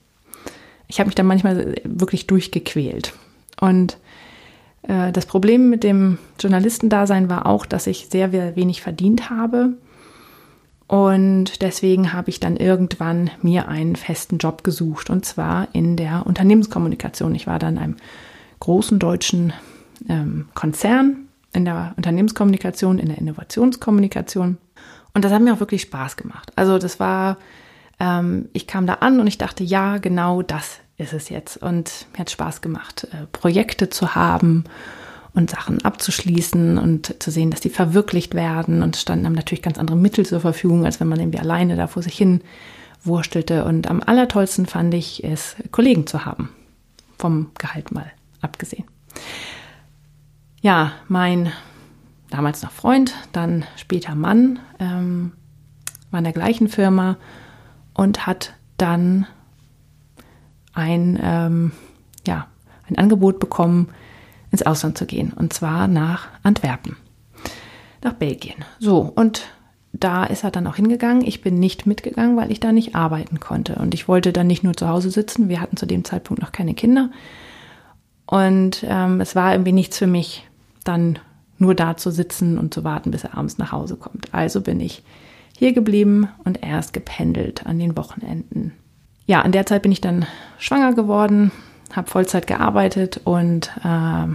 Ich 0.87 0.99
habe 0.99 1.07
mich 1.07 1.15
da 1.15 1.23
manchmal 1.23 1.75
wirklich 1.83 2.27
durchgequält. 2.27 3.13
Und 3.59 3.97
äh, 4.83 5.11
das 5.11 5.25
Problem 5.25 5.69
mit 5.69 5.83
dem 5.83 6.17
Journalistendasein 6.39 7.29
war 7.29 7.45
auch, 7.45 7.65
dass 7.65 7.87
ich 7.87 8.07
sehr, 8.09 8.29
sehr 8.31 8.55
wenig 8.55 8.81
verdient 8.81 9.29
habe. 9.29 9.73
Und 10.87 11.61
deswegen 11.61 12.13
habe 12.13 12.29
ich 12.29 12.39
dann 12.39 12.55
irgendwann 12.55 13.29
mir 13.41 13.67
einen 13.67 13.97
festen 13.97 14.37
Job 14.37 14.63
gesucht, 14.63 15.09
und 15.09 15.25
zwar 15.25 15.67
in 15.73 15.97
der 15.97 16.25
Unternehmenskommunikation. 16.25 17.35
Ich 17.35 17.45
war 17.45 17.59
dann 17.59 17.75
in 17.75 17.83
einem 17.83 17.95
großen 18.61 18.97
deutschen 18.97 19.51
ähm, 20.07 20.47
Konzern 20.53 21.27
in 21.53 21.65
der 21.65 21.93
Unternehmenskommunikation, 21.97 22.99
in 22.99 23.07
der 23.07 23.17
Innovationskommunikation. 23.17 24.57
Und 25.13 25.25
das 25.25 25.31
hat 25.31 25.41
mir 25.41 25.53
auch 25.53 25.59
wirklich 25.59 25.81
Spaß 25.81 26.15
gemacht. 26.15 26.51
Also 26.55 26.77
das 26.77 26.99
war, 26.99 27.37
ähm, 27.99 28.49
ich 28.53 28.67
kam 28.67 28.87
da 28.87 28.95
an 28.95 29.19
und 29.19 29.27
ich 29.27 29.37
dachte, 29.37 29.63
ja, 29.63 29.97
genau 29.97 30.41
das 30.41 30.79
ist 30.97 31.13
es 31.13 31.29
jetzt. 31.29 31.57
Und 31.57 32.07
mir 32.13 32.19
hat 32.19 32.31
Spaß 32.31 32.61
gemacht, 32.61 33.07
äh, 33.11 33.25
Projekte 33.31 33.89
zu 33.89 34.15
haben 34.15 34.65
und 35.33 35.51
Sachen 35.51 35.83
abzuschließen 35.85 36.77
und 36.77 37.21
zu 37.21 37.29
sehen, 37.29 37.51
dass 37.51 37.61
die 37.61 37.69
verwirklicht 37.69 38.33
werden. 38.33 38.81
Und 38.81 38.95
es 38.95 39.01
standen 39.01 39.25
einem 39.25 39.35
natürlich 39.35 39.61
ganz 39.61 39.77
andere 39.77 39.97
Mittel 39.97 40.25
zur 40.25 40.39
Verfügung, 40.39 40.85
als 40.85 40.99
wenn 40.99 41.07
man 41.07 41.19
irgendwie 41.19 41.39
alleine 41.39 41.75
da 41.75 41.87
vor 41.87 42.01
sich 42.01 42.17
hin 42.17 42.41
wurstelte. 43.03 43.63
Und 43.63 43.87
am 43.87 44.01
allertollsten 44.03 44.65
fand 44.65 44.93
ich 44.93 45.23
es, 45.23 45.55
Kollegen 45.71 46.07
zu 46.07 46.25
haben. 46.25 46.49
Vom 47.19 47.51
Gehalt 47.57 47.91
mal 47.91 48.11
abgesehen. 48.41 48.85
Ja, 50.61 50.91
mein 51.07 51.51
damals 52.29 52.61
noch 52.63 52.71
Freund, 52.71 53.13
dann 53.31 53.63
später 53.75 54.15
Mann, 54.15 54.59
ähm, 54.79 55.31
war 56.11 56.19
in 56.19 56.23
der 56.23 56.33
gleichen 56.33 56.67
Firma 56.67 57.17
und 57.97 58.25
hat 58.25 58.53
dann 58.77 59.25
ein, 60.73 61.19
ähm, 61.21 61.71
ja, 62.25 62.47
ein 62.87 62.97
Angebot 62.97 63.39
bekommen, 63.39 63.89
ins 64.51 64.61
Ausland 64.61 64.97
zu 64.97 65.05
gehen. 65.05 65.33
Und 65.33 65.51
zwar 65.51 65.89
nach 65.89 66.27
Antwerpen, 66.43 66.95
nach 68.01 68.13
Belgien. 68.13 68.63
So, 68.79 68.99
und 68.99 69.47
da 69.91 70.23
ist 70.25 70.43
er 70.43 70.51
dann 70.51 70.67
auch 70.67 70.75
hingegangen. 70.75 71.25
Ich 71.25 71.41
bin 71.41 71.59
nicht 71.59 71.87
mitgegangen, 71.87 72.37
weil 72.37 72.51
ich 72.51 72.59
da 72.59 72.71
nicht 72.71 72.95
arbeiten 72.95 73.39
konnte. 73.39 73.75
Und 73.75 73.95
ich 73.95 74.07
wollte 74.07 74.31
dann 74.31 74.47
nicht 74.47 74.63
nur 74.63 74.75
zu 74.75 74.87
Hause 74.87 75.09
sitzen. 75.09 75.49
Wir 75.49 75.59
hatten 75.59 75.75
zu 75.75 75.87
dem 75.87 76.05
Zeitpunkt 76.05 76.41
noch 76.41 76.51
keine 76.51 76.75
Kinder. 76.75 77.09
Und 78.27 78.85
ähm, 78.87 79.19
es 79.21 79.35
war 79.35 79.53
irgendwie 79.53 79.71
nichts 79.71 79.97
für 79.97 80.07
mich, 80.07 80.47
dann 80.83 81.17
nur 81.57 81.73
da 81.73 81.97
zu 81.97 82.11
sitzen 82.11 82.59
und 82.59 82.73
zu 82.73 82.83
warten, 82.83 83.09
bis 83.09 83.23
er 83.23 83.35
abends 83.35 83.57
nach 83.57 83.71
Hause 83.71 83.95
kommt. 83.95 84.31
Also 84.33 84.61
bin 84.61 84.79
ich 84.79 85.03
hier 85.57 85.73
geblieben 85.73 86.29
und 86.45 86.63
erst 86.63 86.93
gependelt 86.93 87.65
an 87.65 87.79
den 87.79 87.97
Wochenenden 87.97 88.73
ja, 89.27 89.41
in 89.41 89.51
der 89.51 89.65
Zeit 89.65 89.83
bin 89.83 89.91
ich 89.91 90.01
dann 90.01 90.25
schwanger 90.57 90.93
geworden, 90.93 91.51
habe 91.93 92.09
Vollzeit 92.09 92.47
gearbeitet 92.47 93.21
und 93.25 93.71
äh, 93.83 94.27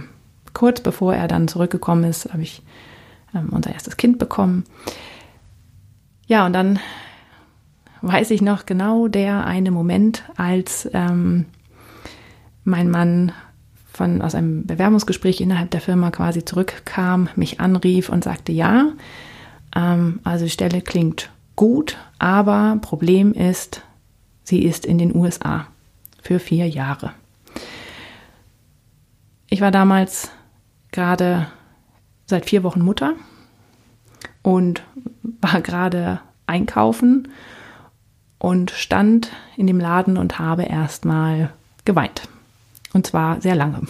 kurz 0.53 0.81
bevor 0.81 1.15
er 1.15 1.27
dann 1.27 1.47
zurückgekommen 1.47 2.03
ist, 2.05 2.31
habe 2.31 2.43
ich 2.43 2.61
ähm, 3.35 3.49
unser 3.51 3.73
erstes 3.73 3.97
Kind 3.97 4.19
bekommen. 4.19 4.63
Ja, 6.27 6.45
und 6.45 6.53
dann 6.53 6.79
weiß 8.01 8.31
ich 8.31 8.41
noch 8.41 8.65
genau 8.65 9.07
der 9.07 9.45
eine 9.45 9.71
Moment, 9.71 10.23
als 10.37 10.87
ähm, 10.93 11.45
mein 12.63 12.89
Mann 12.89 13.31
von, 13.91 14.21
aus 14.21 14.35
einem 14.35 14.67
Bewerbungsgespräch 14.67 15.41
innerhalb 15.41 15.71
der 15.71 15.81
Firma 15.81 16.11
quasi 16.11 16.45
zurückkam, 16.45 17.29
mich 17.35 17.59
anrief 17.59 18.09
und 18.09 18.23
sagte, 18.23 18.51
ja, 18.51 18.89
ähm, 19.75 20.19
also 20.23 20.45
die 20.45 20.51
Stelle 20.51 20.81
klingt 20.81 21.29
gut, 21.55 21.97
aber 22.19 22.77
Problem 22.81 23.33
ist, 23.33 23.81
Sie 24.45 24.63
ist 24.63 24.85
in 24.85 24.97
den 24.97 25.15
USA 25.15 25.67
für 26.21 26.39
vier 26.39 26.67
Jahre. 26.67 27.13
Ich 29.49 29.61
war 29.61 29.71
damals 29.71 30.31
gerade 30.91 31.47
seit 32.25 32.45
vier 32.45 32.63
Wochen 32.63 32.81
Mutter 32.81 33.13
und 34.41 34.83
war 35.41 35.61
gerade 35.61 36.19
einkaufen 36.45 37.29
und 38.37 38.71
stand 38.71 39.31
in 39.55 39.67
dem 39.67 39.79
Laden 39.79 40.17
und 40.17 40.39
habe 40.39 40.63
erstmal 40.63 41.53
geweint. 41.85 42.27
Und 42.93 43.07
zwar 43.07 43.41
sehr 43.41 43.55
lange. 43.55 43.81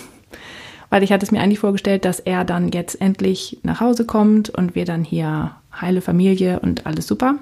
Weil 0.90 1.02
ich 1.02 1.12
hatte 1.12 1.26
es 1.26 1.32
mir 1.32 1.42
eigentlich 1.42 1.60
vorgestellt, 1.60 2.06
dass 2.06 2.20
er 2.20 2.46
dann 2.46 2.72
jetzt 2.72 3.02
endlich 3.02 3.58
nach 3.64 3.80
Hause 3.80 4.06
kommt 4.06 4.52
und 4.52 4.76
wir 4.76 4.86
dann 4.86 5.04
hier 5.04 5.56
heile 5.80 6.02
Familie 6.02 6.60
und 6.60 6.86
alles 6.86 7.08
super. 7.08 7.36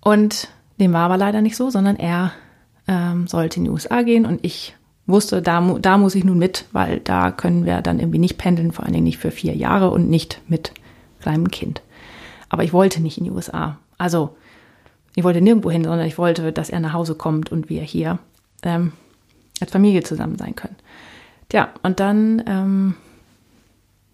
Und 0.00 0.48
dem 0.78 0.92
war 0.92 1.06
aber 1.06 1.16
leider 1.16 1.40
nicht 1.40 1.56
so, 1.56 1.70
sondern 1.70 1.96
er 1.96 2.32
ähm, 2.86 3.26
sollte 3.26 3.58
in 3.58 3.64
die 3.64 3.70
USA 3.70 4.02
gehen 4.02 4.26
und 4.26 4.44
ich 4.44 4.76
wusste, 5.06 5.42
da, 5.42 5.60
da 5.80 5.98
muss 5.98 6.14
ich 6.14 6.24
nun 6.24 6.38
mit, 6.38 6.66
weil 6.72 7.00
da 7.00 7.30
können 7.30 7.64
wir 7.64 7.80
dann 7.80 8.00
irgendwie 8.00 8.18
nicht 8.18 8.38
pendeln, 8.38 8.72
vor 8.72 8.84
allen 8.84 8.94
Dingen 8.94 9.04
nicht 9.04 9.18
für 9.18 9.30
vier 9.30 9.54
Jahre 9.54 9.90
und 9.90 10.10
nicht 10.10 10.40
mit 10.48 10.72
kleinem 11.20 11.50
Kind. 11.50 11.82
Aber 12.48 12.64
ich 12.64 12.72
wollte 12.72 13.00
nicht 13.00 13.18
in 13.18 13.24
die 13.24 13.30
USA. 13.30 13.78
Also 13.98 14.36
ich 15.14 15.24
wollte 15.24 15.40
nirgendwo 15.40 15.70
hin, 15.70 15.84
sondern 15.84 16.06
ich 16.06 16.18
wollte, 16.18 16.52
dass 16.52 16.70
er 16.70 16.80
nach 16.80 16.92
Hause 16.92 17.14
kommt 17.14 17.50
und 17.50 17.68
wir 17.68 17.82
hier 17.82 18.18
ähm, 18.62 18.92
als 19.60 19.72
Familie 19.72 20.02
zusammen 20.02 20.36
sein 20.36 20.54
können. 20.54 20.76
Tja, 21.48 21.70
und 21.82 22.00
dann, 22.00 22.42
ähm, 22.46 22.94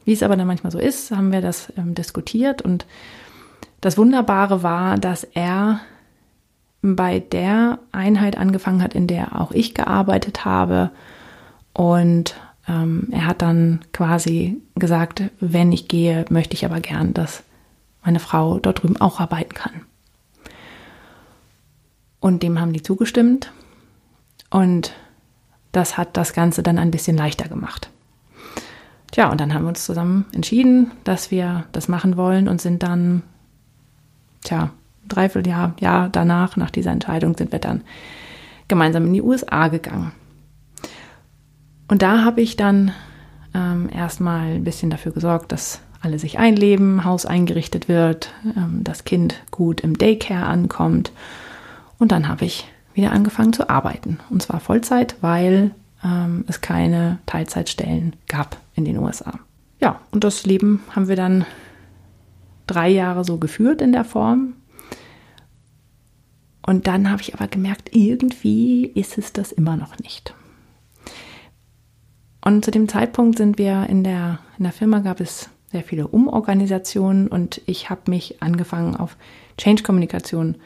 wie 0.04 0.12
es 0.12 0.22
aber 0.22 0.36
dann 0.36 0.46
manchmal 0.46 0.72
so 0.72 0.78
ist, 0.78 1.10
haben 1.10 1.32
wir 1.32 1.40
das 1.40 1.72
ähm, 1.76 1.94
diskutiert 1.94 2.62
und 2.62 2.86
das 3.80 3.98
Wunderbare 3.98 4.62
war, 4.62 4.96
dass 4.96 5.24
er 5.24 5.80
bei 6.82 7.20
der 7.20 7.78
Einheit 7.92 8.36
angefangen 8.36 8.82
hat, 8.82 8.94
in 8.94 9.06
der 9.06 9.40
auch 9.40 9.52
ich 9.52 9.74
gearbeitet 9.74 10.44
habe. 10.44 10.90
Und 11.72 12.34
ähm, 12.68 13.08
er 13.10 13.26
hat 13.26 13.40
dann 13.40 13.80
quasi 13.92 14.60
gesagt, 14.74 15.22
wenn 15.40 15.72
ich 15.72 15.88
gehe, 15.88 16.24
möchte 16.28 16.54
ich 16.54 16.64
aber 16.64 16.80
gern, 16.80 17.14
dass 17.14 17.44
meine 18.04 18.18
Frau 18.18 18.58
dort 18.58 18.82
drüben 18.82 19.00
auch 19.00 19.20
arbeiten 19.20 19.54
kann. 19.54 19.82
Und 22.20 22.42
dem 22.42 22.60
haben 22.60 22.72
die 22.72 22.82
zugestimmt. 22.82 23.52
Und 24.50 24.92
das 25.70 25.96
hat 25.96 26.16
das 26.16 26.34
Ganze 26.34 26.62
dann 26.62 26.78
ein 26.78 26.90
bisschen 26.90 27.16
leichter 27.16 27.48
gemacht. 27.48 27.90
Tja, 29.12 29.30
und 29.30 29.40
dann 29.40 29.54
haben 29.54 29.64
wir 29.64 29.68
uns 29.68 29.84
zusammen 29.84 30.24
entschieden, 30.32 30.90
dass 31.04 31.30
wir 31.30 31.66
das 31.72 31.86
machen 31.86 32.16
wollen 32.16 32.48
und 32.48 32.60
sind 32.60 32.82
dann, 32.82 33.22
tja, 34.42 34.70
Dreivierteljahr 35.06 35.74
Jahr 35.80 36.08
danach, 36.08 36.56
nach 36.56 36.70
dieser 36.70 36.92
Entscheidung, 36.92 37.36
sind 37.36 37.52
wir 37.52 37.58
dann 37.58 37.82
gemeinsam 38.68 39.06
in 39.06 39.12
die 39.12 39.22
USA 39.22 39.68
gegangen. 39.68 40.12
Und 41.88 42.00
da 42.00 42.24
habe 42.24 42.40
ich 42.40 42.56
dann 42.56 42.92
ähm, 43.54 43.90
erstmal 43.92 44.54
ein 44.54 44.64
bisschen 44.64 44.88
dafür 44.88 45.12
gesorgt, 45.12 45.52
dass 45.52 45.82
alle 46.00 46.18
sich 46.18 46.38
einleben, 46.38 47.04
Haus 47.04 47.26
eingerichtet 47.26 47.88
wird, 47.88 48.32
ähm, 48.56 48.80
das 48.82 49.04
Kind 49.04 49.42
gut 49.50 49.82
im 49.82 49.98
Daycare 49.98 50.46
ankommt. 50.46 51.12
Und 51.98 52.12
dann 52.12 52.28
habe 52.28 52.46
ich 52.46 52.66
wieder 52.94 53.12
angefangen 53.12 53.52
zu 53.52 53.68
arbeiten. 53.68 54.20
Und 54.30 54.42
zwar 54.42 54.60
Vollzeit, 54.60 55.16
weil 55.20 55.72
ähm, 56.04 56.44
es 56.48 56.60
keine 56.60 57.18
Teilzeitstellen 57.26 58.16
gab 58.28 58.56
in 58.74 58.84
den 58.84 58.98
USA. 58.98 59.38
Ja, 59.80 60.00
und 60.10 60.24
das 60.24 60.46
Leben 60.46 60.82
haben 60.90 61.08
wir 61.08 61.16
dann 61.16 61.44
drei 62.66 62.88
Jahre 62.88 63.24
so 63.24 63.38
geführt 63.38 63.82
in 63.82 63.92
der 63.92 64.04
Form. 64.04 64.54
Und 66.64 66.86
dann 66.86 67.10
habe 67.10 67.22
ich 67.22 67.34
aber 67.34 67.48
gemerkt, 67.48 67.94
irgendwie 67.94 68.86
ist 68.86 69.18
es 69.18 69.32
das 69.32 69.50
immer 69.50 69.76
noch 69.76 69.98
nicht. 69.98 70.34
Und 72.44 72.64
zu 72.64 72.70
dem 72.70 72.88
Zeitpunkt 72.88 73.38
sind 73.38 73.58
wir 73.58 73.86
in 73.88 74.04
der, 74.04 74.38
in 74.58 74.64
der 74.64 74.72
Firma 74.72 75.00
gab 75.00 75.20
es 75.20 75.48
sehr 75.70 75.82
viele 75.82 76.08
Umorganisationen 76.08 77.28
und 77.28 77.62
ich 77.66 77.88
habe 77.88 78.10
mich 78.10 78.42
angefangen 78.42 78.94
auf 78.94 79.16
Change-Kommunikation 79.56 80.56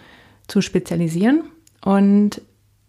zu 0.48 0.60
spezialisieren 0.60 1.44
und 1.84 2.42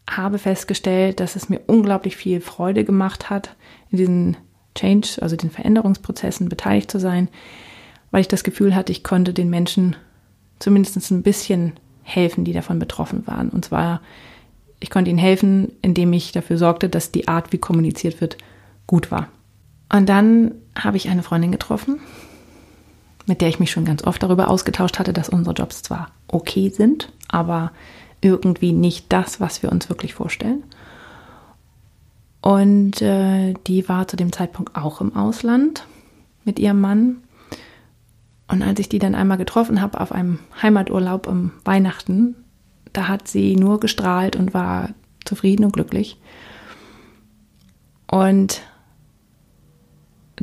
habe 0.09 0.39
festgestellt, 0.39 1.19
dass 1.19 1.35
es 1.35 1.49
mir 1.49 1.59
unglaublich 1.67 2.15
viel 2.15 2.41
Freude 2.41 2.83
gemacht 2.83 3.29
hat, 3.29 3.55
in 3.91 3.97
diesen 3.97 4.37
Change, 4.75 5.17
also 5.21 5.35
den 5.35 5.51
Veränderungsprozessen 5.51 6.49
beteiligt 6.49 6.89
zu 6.89 6.99
sein, 6.99 7.29
weil 8.11 8.21
ich 8.21 8.27
das 8.27 8.43
Gefühl 8.43 8.75
hatte, 8.75 8.91
ich 8.91 9.03
konnte 9.03 9.33
den 9.33 9.49
Menschen 9.49 9.95
zumindest 10.59 11.11
ein 11.11 11.23
bisschen 11.23 11.73
helfen, 12.03 12.45
die 12.45 12.53
davon 12.53 12.79
betroffen 12.79 13.27
waren. 13.27 13.49
Und 13.49 13.65
zwar, 13.65 14.01
ich 14.79 14.89
konnte 14.89 15.09
ihnen 15.09 15.19
helfen, 15.19 15.73
indem 15.81 16.13
ich 16.13 16.31
dafür 16.31 16.57
sorgte, 16.57 16.89
dass 16.89 17.11
die 17.11 17.27
Art, 17.27 17.51
wie 17.51 17.57
kommuniziert 17.57 18.21
wird, 18.21 18.37
gut 18.85 19.11
war. 19.11 19.27
Und 19.93 20.07
dann 20.07 20.53
habe 20.75 20.97
ich 20.97 21.09
eine 21.09 21.23
Freundin 21.23 21.51
getroffen, 21.51 21.99
mit 23.25 23.41
der 23.41 23.49
ich 23.49 23.59
mich 23.59 23.71
schon 23.71 23.85
ganz 23.85 24.03
oft 24.05 24.23
darüber 24.23 24.49
ausgetauscht 24.49 24.99
hatte, 24.99 25.11
dass 25.11 25.29
unsere 25.29 25.55
Jobs 25.55 25.83
zwar 25.83 26.11
okay 26.27 26.69
sind, 26.69 27.11
aber 27.27 27.71
irgendwie 28.21 28.71
nicht 28.71 29.05
das, 29.09 29.39
was 29.39 29.63
wir 29.63 29.71
uns 29.71 29.89
wirklich 29.89 30.13
vorstellen. 30.13 30.63
Und 32.41 33.01
äh, 33.01 33.53
die 33.67 33.89
war 33.89 34.07
zu 34.07 34.15
dem 34.15 34.31
Zeitpunkt 34.31 34.75
auch 34.75 35.01
im 35.01 35.15
Ausland 35.15 35.85
mit 36.45 36.59
ihrem 36.59 36.79
Mann. 36.79 37.17
Und 38.47 38.61
als 38.61 38.79
ich 38.79 38.89
die 38.89 38.99
dann 38.99 39.15
einmal 39.15 39.37
getroffen 39.37 39.81
habe 39.81 39.99
auf 39.99 40.11
einem 40.11 40.39
Heimaturlaub 40.61 41.27
um 41.27 41.51
Weihnachten, 41.65 42.35
da 42.93 43.07
hat 43.07 43.27
sie 43.27 43.55
nur 43.55 43.79
gestrahlt 43.79 44.35
und 44.35 44.53
war 44.53 44.89
zufrieden 45.25 45.65
und 45.65 45.73
glücklich. 45.73 46.17
Und 48.09 48.61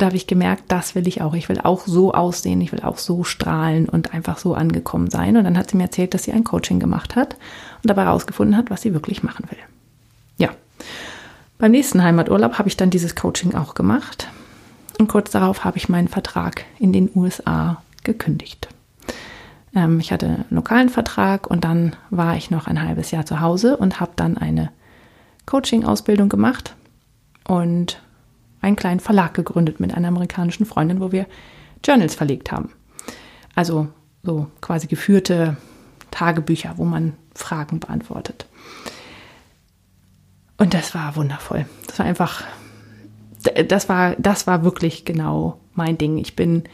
da 0.01 0.07
habe 0.07 0.17
ich 0.17 0.27
gemerkt, 0.27 0.65
das 0.69 0.95
will 0.95 1.07
ich 1.07 1.23
auch. 1.23 1.35
Ich 1.35 1.49
will 1.49 1.61
auch 1.61 1.87
so 1.87 2.13
aussehen, 2.13 2.61
ich 2.61 2.73
will 2.73 2.81
auch 2.81 2.99
so 2.99 3.23
strahlen 3.23 3.89
und 3.89 4.13
einfach 4.13 4.39
so 4.39 4.55
angekommen 4.55 5.09
sein. 5.09 5.37
Und 5.37 5.45
dann 5.45 5.57
hat 5.57 5.71
sie 5.71 5.77
mir 5.77 5.85
erzählt, 5.85 6.15
dass 6.15 6.25
sie 6.25 6.33
ein 6.33 6.45
Coaching 6.45 6.81
gemacht 6.81 7.15
hat 7.15 7.35
und 7.83 7.91
dabei 7.91 8.05
herausgefunden 8.05 8.57
hat, 8.57 8.71
was 8.71 8.83
sie 8.83 8.93
wirklich 8.93 9.23
machen 9.23 9.47
will. 9.51 9.59
Ja. 10.37 10.51
Beim 11.59 11.71
nächsten 11.71 12.03
Heimaturlaub 12.03 12.59
habe 12.59 12.69
ich 12.69 12.77
dann 12.77 12.91
dieses 12.91 13.15
Coaching 13.15 13.55
auch 13.55 13.75
gemacht. 13.75 14.29
Und 14.99 15.09
kurz 15.09 15.31
darauf 15.31 15.65
habe 15.65 15.77
ich 15.77 15.89
meinen 15.89 16.09
Vertrag 16.09 16.65
in 16.79 16.93
den 16.93 17.11
USA 17.15 17.83
gekündigt. 18.03 18.69
Ähm, 19.77 20.01
ich 20.01 20.11
hatte 20.11 20.27
einen 20.27 20.45
lokalen 20.51 20.89
Vertrag 20.89 21.47
und 21.47 21.65
dann 21.65 21.95
war 22.11 22.37
ich 22.37 22.51
noch 22.51 22.67
ein 22.67 22.83
halbes 22.83 23.13
Jahr 23.13 23.27
zu 23.27 23.41
Hause 23.41 23.77
und 23.77 24.01
habe 24.01 24.13
dann 24.17 24.39
eine 24.39 24.71
Coaching-Ausbildung 25.47 26.29
gemacht 26.29 26.75
und 27.47 28.01
einen 28.64 28.76
kleinen 28.76 29.00
Verlag 29.00 29.35
gegründet 29.35 29.78
mit 29.78 29.94
einer 29.94 30.09
amerikanischen 30.09 30.66
Freundin, 30.66 31.00
wo 31.00 31.12
wir 31.12 31.27
Journals 31.85 32.14
verlegt 32.14 32.50
haben. 32.50 32.70
Also 33.55 33.88
so 34.22 34.48
quasi 34.61 34.87
geführte 34.87 35.57
Tagebücher, 36.11 36.74
wo 36.77 36.85
man 36.85 37.14
Fragen 37.35 37.81
beantwortet. 37.81 38.46
Und 40.57 40.74
das 40.74 40.94
war 40.94 41.16
wundervoll. 41.16 41.66
Das 41.87 41.98
war 41.98 42.07
einfach, 42.07 42.44
das 43.68 43.88
war, 43.88 44.14
das 44.16 44.46
war 44.46 44.64
wirklich 44.64 45.05
genau 45.05 45.61
mein 45.74 45.98
Ding. 45.98 46.18
Ich 46.18 46.37
bin 46.37 46.64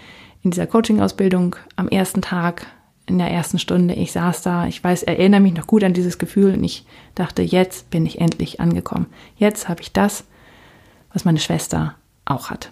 in 0.43 0.51
dieser 0.51 0.67
Coaching-Ausbildung 0.67 1.57
am 1.77 1.89
ersten 1.89 2.23
Tag, 2.23 2.67
in 3.07 3.19
der 3.19 3.31
ersten 3.31 3.59
Stunde, 3.59 3.95
ich 3.95 4.13
saß 4.13 4.43
da, 4.43 4.67
ich 4.67 4.83
weiß, 4.83 5.03
erinnere 5.03 5.41
mich 5.41 5.55
noch 5.55 5.67
gut 5.67 5.83
an 5.83 5.95
dieses 5.95 6.19
Gefühl 6.19 6.55
und 6.55 6.63
ich 6.63 6.87
dachte, 7.15 7.43
jetzt 7.43 7.91
bin 7.91 8.07
ich 8.07 8.21
endlich 8.21 8.61
angekommen. 8.61 9.07
Jetzt 9.37 9.69
habe 9.69 9.83
ich 9.83 9.93
das, 9.93 10.25
was 11.13 11.25
meine 11.25 11.39
Schwester 11.39 11.95
auch 12.25 12.51
hat. 12.51 12.71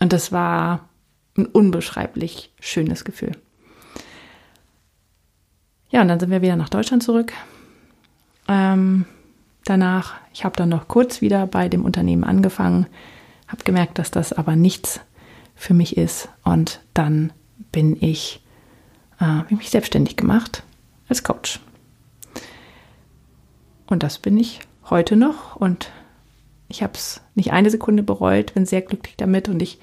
Und 0.00 0.12
das 0.12 0.32
war 0.32 0.88
ein 1.36 1.46
unbeschreiblich 1.46 2.52
schönes 2.60 3.04
Gefühl. 3.04 3.32
Ja, 5.90 6.02
und 6.02 6.08
dann 6.08 6.18
sind 6.18 6.30
wir 6.30 6.42
wieder 6.42 6.56
nach 6.56 6.68
Deutschland 6.68 7.02
zurück. 7.02 7.32
Ähm, 8.48 9.04
danach, 9.64 10.14
ich 10.32 10.44
habe 10.44 10.56
dann 10.56 10.68
noch 10.68 10.88
kurz 10.88 11.20
wieder 11.20 11.46
bei 11.46 11.68
dem 11.68 11.84
Unternehmen 11.84 12.24
angefangen, 12.24 12.86
habe 13.46 13.64
gemerkt, 13.64 13.98
dass 13.98 14.10
das 14.10 14.32
aber 14.32 14.56
nichts 14.56 15.00
für 15.54 15.74
mich 15.74 15.96
ist. 15.96 16.28
Und 16.42 16.80
dann 16.94 17.32
bin 17.70 17.96
ich, 18.02 18.42
äh, 19.20 19.42
mich 19.54 19.70
selbstständig 19.70 20.16
gemacht 20.16 20.64
als 21.08 21.22
Coach. 21.22 21.60
Und 23.86 24.02
das 24.02 24.18
bin 24.18 24.36
ich 24.36 24.60
heute 24.90 25.16
noch 25.16 25.56
und 25.56 25.90
ich 26.74 26.82
habe 26.82 26.94
es 26.94 27.20
nicht 27.36 27.52
eine 27.52 27.70
Sekunde 27.70 28.02
bereut, 28.02 28.54
bin 28.54 28.66
sehr 28.66 28.82
glücklich 28.82 29.16
damit 29.16 29.48
und 29.48 29.62
ich 29.62 29.78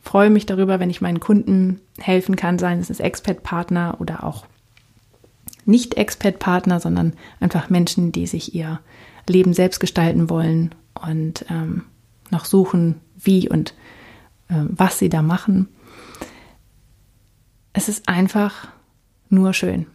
freue 0.00 0.30
mich 0.30 0.46
darüber, 0.46 0.80
wenn 0.80 0.88
ich 0.88 1.02
meinen 1.02 1.20
Kunden 1.20 1.80
helfen 1.98 2.34
kann, 2.34 2.58
seien 2.58 2.80
es 2.80 2.98
Expert-Partner 2.98 3.98
oder 4.00 4.24
auch 4.24 4.46
nicht 5.66 5.98
Expert-Partner, 5.98 6.80
sondern 6.80 7.12
einfach 7.40 7.68
Menschen, 7.68 8.10
die 8.10 8.26
sich 8.26 8.54
ihr 8.54 8.80
Leben 9.28 9.52
selbst 9.52 9.80
gestalten 9.80 10.30
wollen 10.30 10.74
und 10.94 11.44
ähm, 11.50 11.84
noch 12.30 12.46
suchen, 12.46 13.00
wie 13.16 13.48
und 13.50 13.74
äh, 14.48 14.64
was 14.68 14.98
sie 14.98 15.10
da 15.10 15.20
machen. 15.20 15.68
Es 17.74 17.90
ist 17.90 18.08
einfach 18.08 18.68
nur 19.28 19.52
schön. 19.52 19.86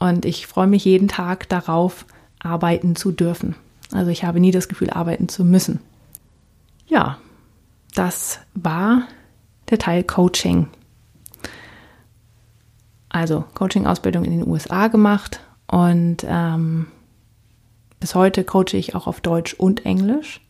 Und 0.00 0.24
ich 0.24 0.48
freue 0.48 0.66
mich 0.66 0.84
jeden 0.84 1.08
Tag 1.08 1.48
darauf, 1.48 2.04
arbeiten 2.40 2.96
zu 2.96 3.12
dürfen. 3.12 3.54
Also 3.92 4.10
ich 4.10 4.24
habe 4.24 4.40
nie 4.40 4.50
das 4.50 4.68
Gefühl, 4.68 4.90
arbeiten 4.90 5.28
zu 5.28 5.44
müssen. 5.44 5.80
Ja, 6.86 7.18
das 7.94 8.40
war 8.54 9.02
der 9.70 9.78
Teil 9.78 10.04
Coaching. 10.04 10.68
Also 13.08 13.44
Coaching-Ausbildung 13.54 14.24
in 14.24 14.32
den 14.32 14.46
USA 14.46 14.88
gemacht 14.88 15.40
und 15.66 16.24
ähm, 16.28 16.86
bis 18.00 18.14
heute 18.14 18.44
coache 18.44 18.74
ich 18.74 18.94
auch 18.94 19.06
auf 19.06 19.20
Deutsch 19.20 19.54
und 19.54 19.86
Englisch. 19.86 20.40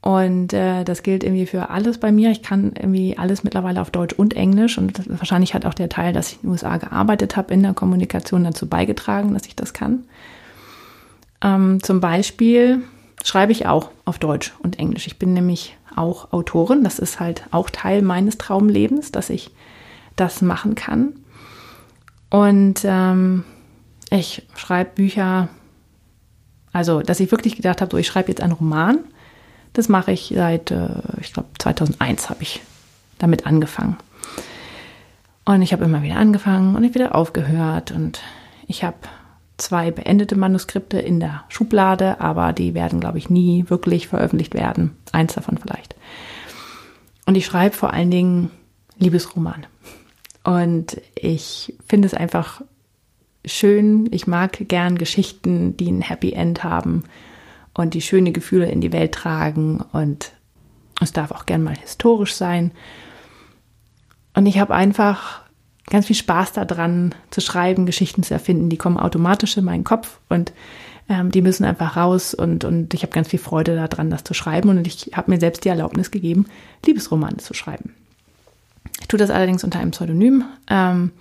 Und 0.00 0.52
äh, 0.52 0.84
das 0.84 1.02
gilt 1.02 1.24
irgendwie 1.24 1.46
für 1.46 1.68
alles 1.70 1.98
bei 1.98 2.12
mir. 2.12 2.30
Ich 2.30 2.42
kann 2.42 2.74
irgendwie 2.76 3.18
alles 3.18 3.42
mittlerweile 3.42 3.80
auf 3.80 3.90
Deutsch 3.90 4.14
und 4.14 4.34
Englisch. 4.34 4.78
Und 4.78 5.10
wahrscheinlich 5.18 5.52
hat 5.52 5.66
auch 5.66 5.74
der 5.74 5.88
Teil, 5.88 6.12
dass 6.12 6.28
ich 6.28 6.34
in 6.36 6.42
den 6.42 6.50
USA 6.50 6.76
gearbeitet 6.76 7.36
habe, 7.36 7.52
in 7.52 7.64
der 7.64 7.74
Kommunikation 7.74 8.44
dazu 8.44 8.68
beigetragen, 8.68 9.34
dass 9.34 9.46
ich 9.46 9.56
das 9.56 9.72
kann. 9.72 10.04
Ähm, 11.42 11.82
zum 11.82 12.00
Beispiel 12.00 12.82
schreibe 13.24 13.52
ich 13.52 13.66
auch 13.66 13.90
auf 14.04 14.18
Deutsch 14.18 14.54
und 14.60 14.78
Englisch. 14.78 15.06
Ich 15.06 15.18
bin 15.18 15.32
nämlich 15.32 15.76
auch 15.94 16.32
Autorin. 16.32 16.84
Das 16.84 16.98
ist 16.98 17.20
halt 17.20 17.44
auch 17.50 17.70
Teil 17.70 18.02
meines 18.02 18.38
Traumlebens, 18.38 19.12
dass 19.12 19.30
ich 19.30 19.50
das 20.14 20.42
machen 20.42 20.74
kann. 20.74 21.14
Und 22.30 22.80
ähm, 22.84 23.44
ich 24.10 24.42
schreibe 24.56 24.90
Bücher, 24.94 25.48
also 26.72 27.00
dass 27.00 27.20
ich 27.20 27.30
wirklich 27.30 27.56
gedacht 27.56 27.80
habe, 27.80 27.90
so 27.90 27.96
ich 27.96 28.06
schreibe 28.06 28.28
jetzt 28.28 28.40
einen 28.40 28.52
Roman. 28.52 28.98
Das 29.72 29.88
mache 29.88 30.12
ich 30.12 30.32
seit, 30.34 30.70
äh, 30.70 30.88
ich 31.20 31.32
glaube, 31.32 31.48
2001 31.58 32.30
habe 32.30 32.42
ich 32.42 32.62
damit 33.18 33.46
angefangen. 33.46 33.96
Und 35.44 35.62
ich 35.62 35.72
habe 35.72 35.84
immer 35.84 36.02
wieder 36.02 36.16
angefangen 36.16 36.74
und 36.74 36.84
ich 36.84 36.94
wieder 36.94 37.14
aufgehört 37.14 37.92
und 37.92 38.20
ich 38.66 38.82
habe 38.82 38.96
zwei 39.56 39.90
beendete 39.90 40.36
Manuskripte 40.36 40.98
in 40.98 41.20
der 41.20 41.44
Schublade, 41.48 42.20
aber 42.20 42.52
die 42.52 42.74
werden, 42.74 43.00
glaube 43.00 43.18
ich, 43.18 43.30
nie 43.30 43.64
wirklich 43.68 44.08
veröffentlicht 44.08 44.54
werden. 44.54 44.96
Eins 45.12 45.34
davon 45.34 45.58
vielleicht. 45.58 45.94
Und 47.26 47.34
ich 47.34 47.46
schreibe 47.46 47.74
vor 47.74 47.92
allen 47.92 48.10
Dingen 48.10 48.50
Liebesromane. 48.98 49.64
Und 50.44 51.00
ich 51.14 51.74
finde 51.88 52.06
es 52.06 52.14
einfach 52.14 52.62
schön. 53.44 54.08
Ich 54.12 54.26
mag 54.26 54.68
gern 54.68 54.96
Geschichten, 54.96 55.76
die 55.76 55.90
ein 55.90 56.02
Happy 56.02 56.32
End 56.32 56.62
haben 56.62 57.04
und 57.74 57.94
die 57.94 58.02
schöne 58.02 58.32
Gefühle 58.32 58.70
in 58.70 58.80
die 58.80 58.92
Welt 58.92 59.12
tragen. 59.12 59.84
Und 59.92 60.32
es 61.00 61.12
darf 61.12 61.32
auch 61.32 61.46
gern 61.46 61.62
mal 61.62 61.76
historisch 61.76 62.34
sein. 62.34 62.72
Und 64.34 64.46
ich 64.46 64.58
habe 64.58 64.74
einfach 64.74 65.45
ganz 65.88 66.06
viel 66.06 66.16
Spaß 66.16 66.52
daran 66.52 67.14
zu 67.30 67.40
schreiben, 67.40 67.86
Geschichten 67.86 68.22
zu 68.22 68.34
erfinden. 68.34 68.68
Die 68.68 68.76
kommen 68.76 68.98
automatisch 68.98 69.56
in 69.56 69.64
meinen 69.64 69.84
Kopf 69.84 70.18
und 70.28 70.52
Ähm, 71.08 71.30
die 71.30 71.40
müssen 71.40 71.64
einfach 71.64 71.96
raus 71.96 72.34
und, 72.34 72.64
und 72.64 72.92
ich 72.92 73.02
habe 73.02 73.12
ganz 73.12 73.28
viel 73.28 73.38
Freude 73.38 73.76
daran, 73.76 74.10
das 74.10 74.24
zu 74.24 74.34
schreiben. 74.34 74.70
Und 74.70 74.84
ich 74.88 75.12
habe 75.14 75.30
mir 75.30 75.38
selbst 75.38 75.64
die 75.64 75.68
Erlaubnis 75.68 76.10
gegeben, 76.10 76.46
Liebesromane 76.84 77.36
zu 77.36 77.54
schreiben. 77.54 77.94
Ich 79.00 79.06
tue 79.06 79.16
das 79.16 79.30
allerdings 79.30 79.62
unter 79.62 79.78
einem 79.78 79.92
Pseudonym 79.92 80.44
ähm, 80.68 81.12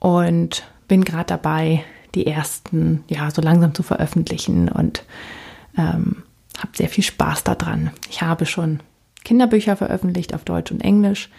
und 0.00 0.64
bin 0.88 1.04
gerade 1.04 1.26
dabei, 1.28 1.84
die 2.16 2.26
ersten 2.26 3.04
ja 3.06 3.30
so 3.30 3.40
langsam 3.40 3.72
zu 3.72 3.84
veröffentlichen 3.84 4.68
und 4.68 5.04
ähm, 5.78 6.24
habe 6.58 6.76
sehr 6.76 6.88
viel 6.88 7.04
Spaß 7.04 7.44
daran. 7.44 7.92
Ich 8.10 8.20
habe 8.20 8.46
schon 8.46 8.80
Kinderbücher 9.22 9.76
veröffentlicht 9.76 10.34
auf 10.34 10.42
Deutsch 10.44 10.72
und 10.72 10.80
Englisch. 10.80 11.30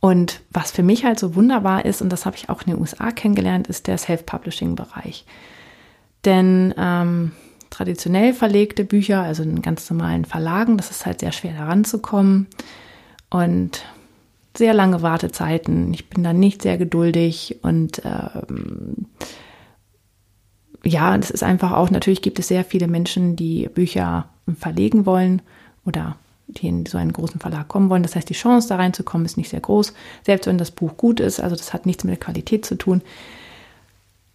Und 0.00 0.40
was 0.50 0.70
für 0.70 0.82
mich 0.82 1.04
halt 1.04 1.18
so 1.18 1.34
wunderbar 1.34 1.84
ist, 1.84 2.02
und 2.02 2.10
das 2.10 2.24
habe 2.24 2.36
ich 2.36 2.48
auch 2.48 2.62
in 2.62 2.72
den 2.72 2.80
USA 2.80 3.10
kennengelernt, 3.10 3.66
ist 3.66 3.86
der 3.88 3.98
Self-Publishing-Bereich. 3.98 5.24
Denn 6.24 6.72
ähm, 6.78 7.32
traditionell 7.70 8.32
verlegte 8.32 8.84
Bücher, 8.84 9.22
also 9.22 9.42
in 9.42 9.60
ganz 9.62 9.90
normalen 9.90 10.24
Verlagen, 10.24 10.76
das 10.76 10.90
ist 10.90 11.04
halt 11.04 11.20
sehr 11.20 11.32
schwer 11.32 11.52
heranzukommen. 11.52 12.46
Und 13.30 13.84
sehr 14.58 14.74
lange 14.74 15.02
Wartezeiten. 15.02 15.94
Ich 15.94 16.10
bin 16.10 16.24
da 16.24 16.32
nicht 16.32 16.62
sehr 16.62 16.76
geduldig 16.76 17.60
und 17.62 18.02
ähm, 18.04 19.06
ja, 20.84 21.16
das 21.16 21.30
ist 21.30 21.42
einfach 21.42 21.72
auch, 21.72 21.90
natürlich 21.90 22.22
gibt 22.22 22.38
es 22.38 22.48
sehr 22.48 22.64
viele 22.64 22.88
Menschen, 22.88 23.36
die 23.36 23.68
Bücher 23.68 24.28
verlegen 24.58 25.06
wollen 25.06 25.42
oder 25.84 26.16
die 26.48 26.66
in 26.66 26.86
so 26.86 26.98
einen 26.98 27.12
großen 27.12 27.40
Verlag 27.40 27.68
kommen 27.68 27.90
wollen. 27.90 28.02
Das 28.02 28.16
heißt, 28.16 28.28
die 28.28 28.34
Chance 28.34 28.68
da 28.68 28.76
reinzukommen 28.76 29.24
ist 29.24 29.36
nicht 29.36 29.50
sehr 29.50 29.60
groß, 29.60 29.92
selbst 30.24 30.46
wenn 30.46 30.58
das 30.58 30.70
Buch 30.70 30.96
gut 30.96 31.20
ist. 31.20 31.40
Also 31.40 31.54
das 31.54 31.72
hat 31.72 31.86
nichts 31.86 32.04
mit 32.04 32.12
der 32.12 32.20
Qualität 32.20 32.64
zu 32.64 32.76
tun. 32.76 33.02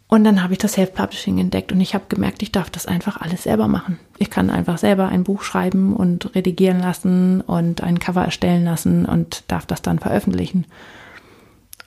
Und 0.07 0.23
dann 0.25 0.43
habe 0.43 0.53
ich 0.53 0.59
das 0.59 0.73
Self-Publishing 0.73 1.39
entdeckt 1.39 1.71
und 1.71 1.81
ich 1.81 1.95
habe 1.95 2.05
gemerkt, 2.07 2.43
ich 2.43 2.51
darf 2.51 2.69
das 2.69 2.85
einfach 2.85 3.19
alles 3.19 3.43
selber 3.43 3.67
machen. 3.67 3.97
Ich 4.19 4.29
kann 4.29 4.51
einfach 4.51 4.77
selber 4.77 5.07
ein 5.07 5.23
Buch 5.23 5.41
schreiben 5.41 5.95
und 5.95 6.35
redigieren 6.35 6.79
lassen 6.81 7.41
und 7.41 7.81
ein 7.81 7.97
Cover 7.97 8.23
erstellen 8.23 8.63
lassen 8.65 9.05
und 9.05 9.43
darf 9.47 9.65
das 9.65 9.81
dann 9.81 9.97
veröffentlichen. 9.97 10.65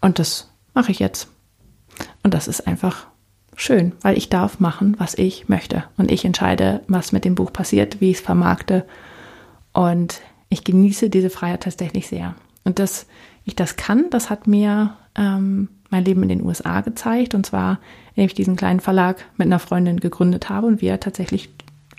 Und 0.01 0.19
das 0.19 0.51
mache 0.75 0.91
ich 0.91 0.99
jetzt. 0.99 1.29
Und 2.25 2.35
das 2.35 2.49
ist 2.49 2.67
einfach 2.67 3.07
schön, 3.55 3.93
weil 4.03 4.19
ich 4.19 4.29
darf 4.29 4.59
machen, 4.59 4.97
was 4.99 5.15
ich 5.15 5.49
möchte. 5.49 5.85
Und 5.97 6.11
ich 6.11 6.25
entscheide, 6.25 6.81
was 6.89 7.13
mit 7.13 7.25
dem 7.25 7.37
Buch 7.37 7.53
passiert, 7.53 8.01
wie 8.01 8.11
ich 8.11 8.17
es 8.17 8.23
vermarkte. 8.25 8.87
Und 9.77 10.23
ich 10.49 10.65
genieße 10.65 11.11
diese 11.11 11.29
Freiheit 11.29 11.65
tatsächlich 11.65 12.07
sehr. 12.07 12.35
Und 12.65 12.79
dass 12.79 13.07
ich 13.45 13.57
das 13.57 13.77
kann, 13.77 14.09
das 14.09 14.31
hat 14.31 14.47
mir 14.47 14.97
ähm, 15.15 15.69
mein 15.91 16.03
Leben 16.03 16.23
in 16.23 16.31
den 16.31 16.43
USA 16.43 16.81
gezeigt. 16.81 17.35
Und 17.35 17.45
zwar, 17.45 17.79
indem 18.15 18.25
ich 18.29 18.35
diesen 18.35 18.57
kleinen 18.57 18.81
Verlag 18.81 19.27
mit 19.37 19.45
einer 19.47 19.59
Freundin 19.59 20.01
gegründet 20.01 20.49
habe 20.49 20.67
und 20.67 20.81
wir 20.81 20.99
tatsächlich 20.99 21.51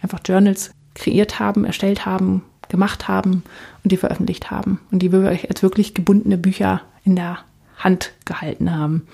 einfach 0.02 0.22
Journals 0.26 0.72
kreiert 0.96 1.38
haben, 1.38 1.66
erstellt 1.66 2.08
haben, 2.08 2.42
gemacht 2.68 3.08
haben 3.08 3.44
und 3.84 3.92
die 3.92 3.98
veröffentlicht 3.98 4.50
haben. 4.50 4.80
Und 4.90 5.04
die 5.04 5.12
wir 5.12 5.30
als 5.48 5.62
wirklich 5.62 5.94
gebundene 5.94 6.40
Bücher 6.40 6.82
in 7.04 7.16
der 7.16 7.38
Hand 7.78 8.12
gehalten 8.26 8.76
haben. 8.76 9.08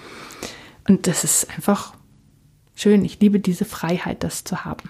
Und 0.87 1.07
das 1.07 1.25
ist 1.25 1.49
einfach 1.53 1.93
schön. 2.75 3.03
Ich 3.03 3.19
liebe 3.19 3.41
diese 3.41 3.65
Freiheit, 3.65 4.23
das 4.23 4.45
zu 4.45 4.63
haben. 4.63 4.89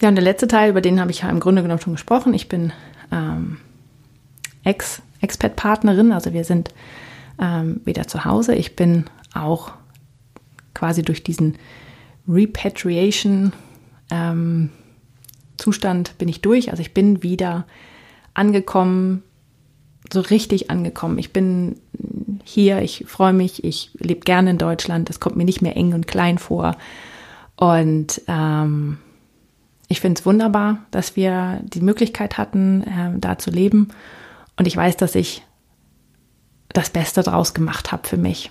Ja, 0.00 0.08
und 0.08 0.16
der 0.16 0.24
letzte 0.24 0.48
Teil, 0.48 0.70
über 0.70 0.80
den 0.80 1.00
habe 1.00 1.12
ich 1.12 1.22
ja 1.22 1.30
im 1.30 1.40
Grunde 1.40 1.62
genommen 1.62 1.80
schon 1.80 1.94
gesprochen. 1.94 2.34
Ich 2.34 2.48
bin 2.48 2.72
ähm, 3.12 3.58
Ex-Expat-Partnerin, 4.64 6.12
also 6.12 6.32
wir 6.32 6.44
sind 6.44 6.70
ähm, 7.40 7.80
wieder 7.84 8.06
zu 8.06 8.24
Hause. 8.24 8.54
Ich 8.54 8.76
bin 8.76 9.04
auch 9.34 9.72
quasi 10.74 11.02
durch 11.02 11.22
diesen 11.22 11.56
Repatriation 12.28 13.52
ähm, 14.10 14.70
bin 16.18 16.28
ich 16.28 16.42
durch. 16.42 16.70
Also 16.70 16.80
ich 16.80 16.94
bin 16.94 17.22
wieder 17.22 17.66
angekommen, 18.34 19.22
so 20.12 20.20
richtig 20.20 20.70
angekommen. 20.70 21.18
Ich 21.18 21.32
bin 21.32 21.76
hier, 22.44 22.82
ich 22.82 23.04
freue 23.06 23.32
mich, 23.32 23.64
ich 23.64 23.90
lebe 23.94 24.20
gerne 24.20 24.50
in 24.50 24.58
Deutschland. 24.58 25.10
Es 25.10 25.18
kommt 25.18 25.36
mir 25.36 25.44
nicht 25.44 25.62
mehr 25.62 25.76
eng 25.76 25.94
und 25.94 26.06
klein 26.06 26.38
vor. 26.38 26.76
Und 27.56 28.20
ähm, 28.28 28.98
ich 29.88 30.00
finde 30.00 30.18
es 30.18 30.26
wunderbar, 30.26 30.78
dass 30.90 31.16
wir 31.16 31.60
die 31.62 31.80
Möglichkeit 31.80 32.38
hatten, 32.38 32.82
äh, 32.82 33.18
da 33.18 33.38
zu 33.38 33.50
leben. 33.50 33.88
Und 34.56 34.66
ich 34.66 34.76
weiß, 34.76 34.96
dass 34.96 35.14
ich 35.14 35.42
das 36.68 36.90
Beste 36.90 37.22
draus 37.22 37.54
gemacht 37.54 37.92
habe 37.92 38.06
für 38.06 38.16
mich. 38.16 38.50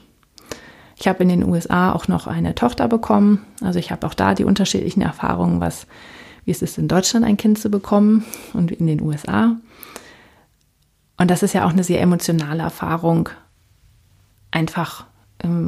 Ich 0.98 1.08
habe 1.08 1.24
in 1.24 1.30
den 1.30 1.44
USA 1.44 1.92
auch 1.92 2.08
noch 2.08 2.28
eine 2.28 2.56
Tochter 2.56 2.88
bekommen. 2.88 3.46
Also 3.62 3.80
ich 3.80 3.92
habe 3.92 4.08
auch 4.08 4.14
da 4.14 4.34
die 4.34 4.46
unterschiedlichen 4.46 5.02
Erfahrungen, 5.02 5.60
was, 5.60 5.88
wie 6.46 6.52
es 6.52 6.62
ist, 6.62 6.78
in 6.78 6.88
Deutschland 6.88 7.26
ein 7.26 7.38
Kind 7.38 7.60
zu 7.60 7.70
bekommen 7.70 8.24
und 8.54 8.72
in 8.72 8.88
den 8.88 9.02
USA. 9.02 9.58
Und 11.18 11.32
das 11.32 11.44
ist 11.44 11.54
ja 11.54 11.66
auch 11.66 11.72
eine 11.72 11.84
sehr 11.84 12.02
emotionale 12.02 12.64
Erfahrung, 12.64 13.30
einfach 14.52 15.06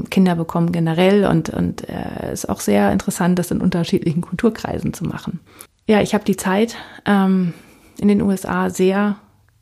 Kinder 0.10 0.36
bekommen 0.36 0.72
generell 0.72 1.26
und 1.26 1.50
und 1.50 1.88
äh, 1.90 2.32
ist 2.32 2.50
auch 2.50 2.60
sehr 2.60 2.92
interessant, 2.92 3.38
das 3.38 3.52
in 3.52 3.62
unterschiedlichen 3.62 4.22
Kulturkreisen 4.22 4.94
zu 4.94 5.04
machen. 5.04 5.40
Ja, 5.88 6.02
ich 6.02 6.14
habe 6.14 6.24
die 6.24 6.38
Zeit 6.38 6.76
ähm, 7.06 7.54
in 7.98 8.08
den 8.08 8.22
USA 8.22 8.70
sehr 8.70 9.18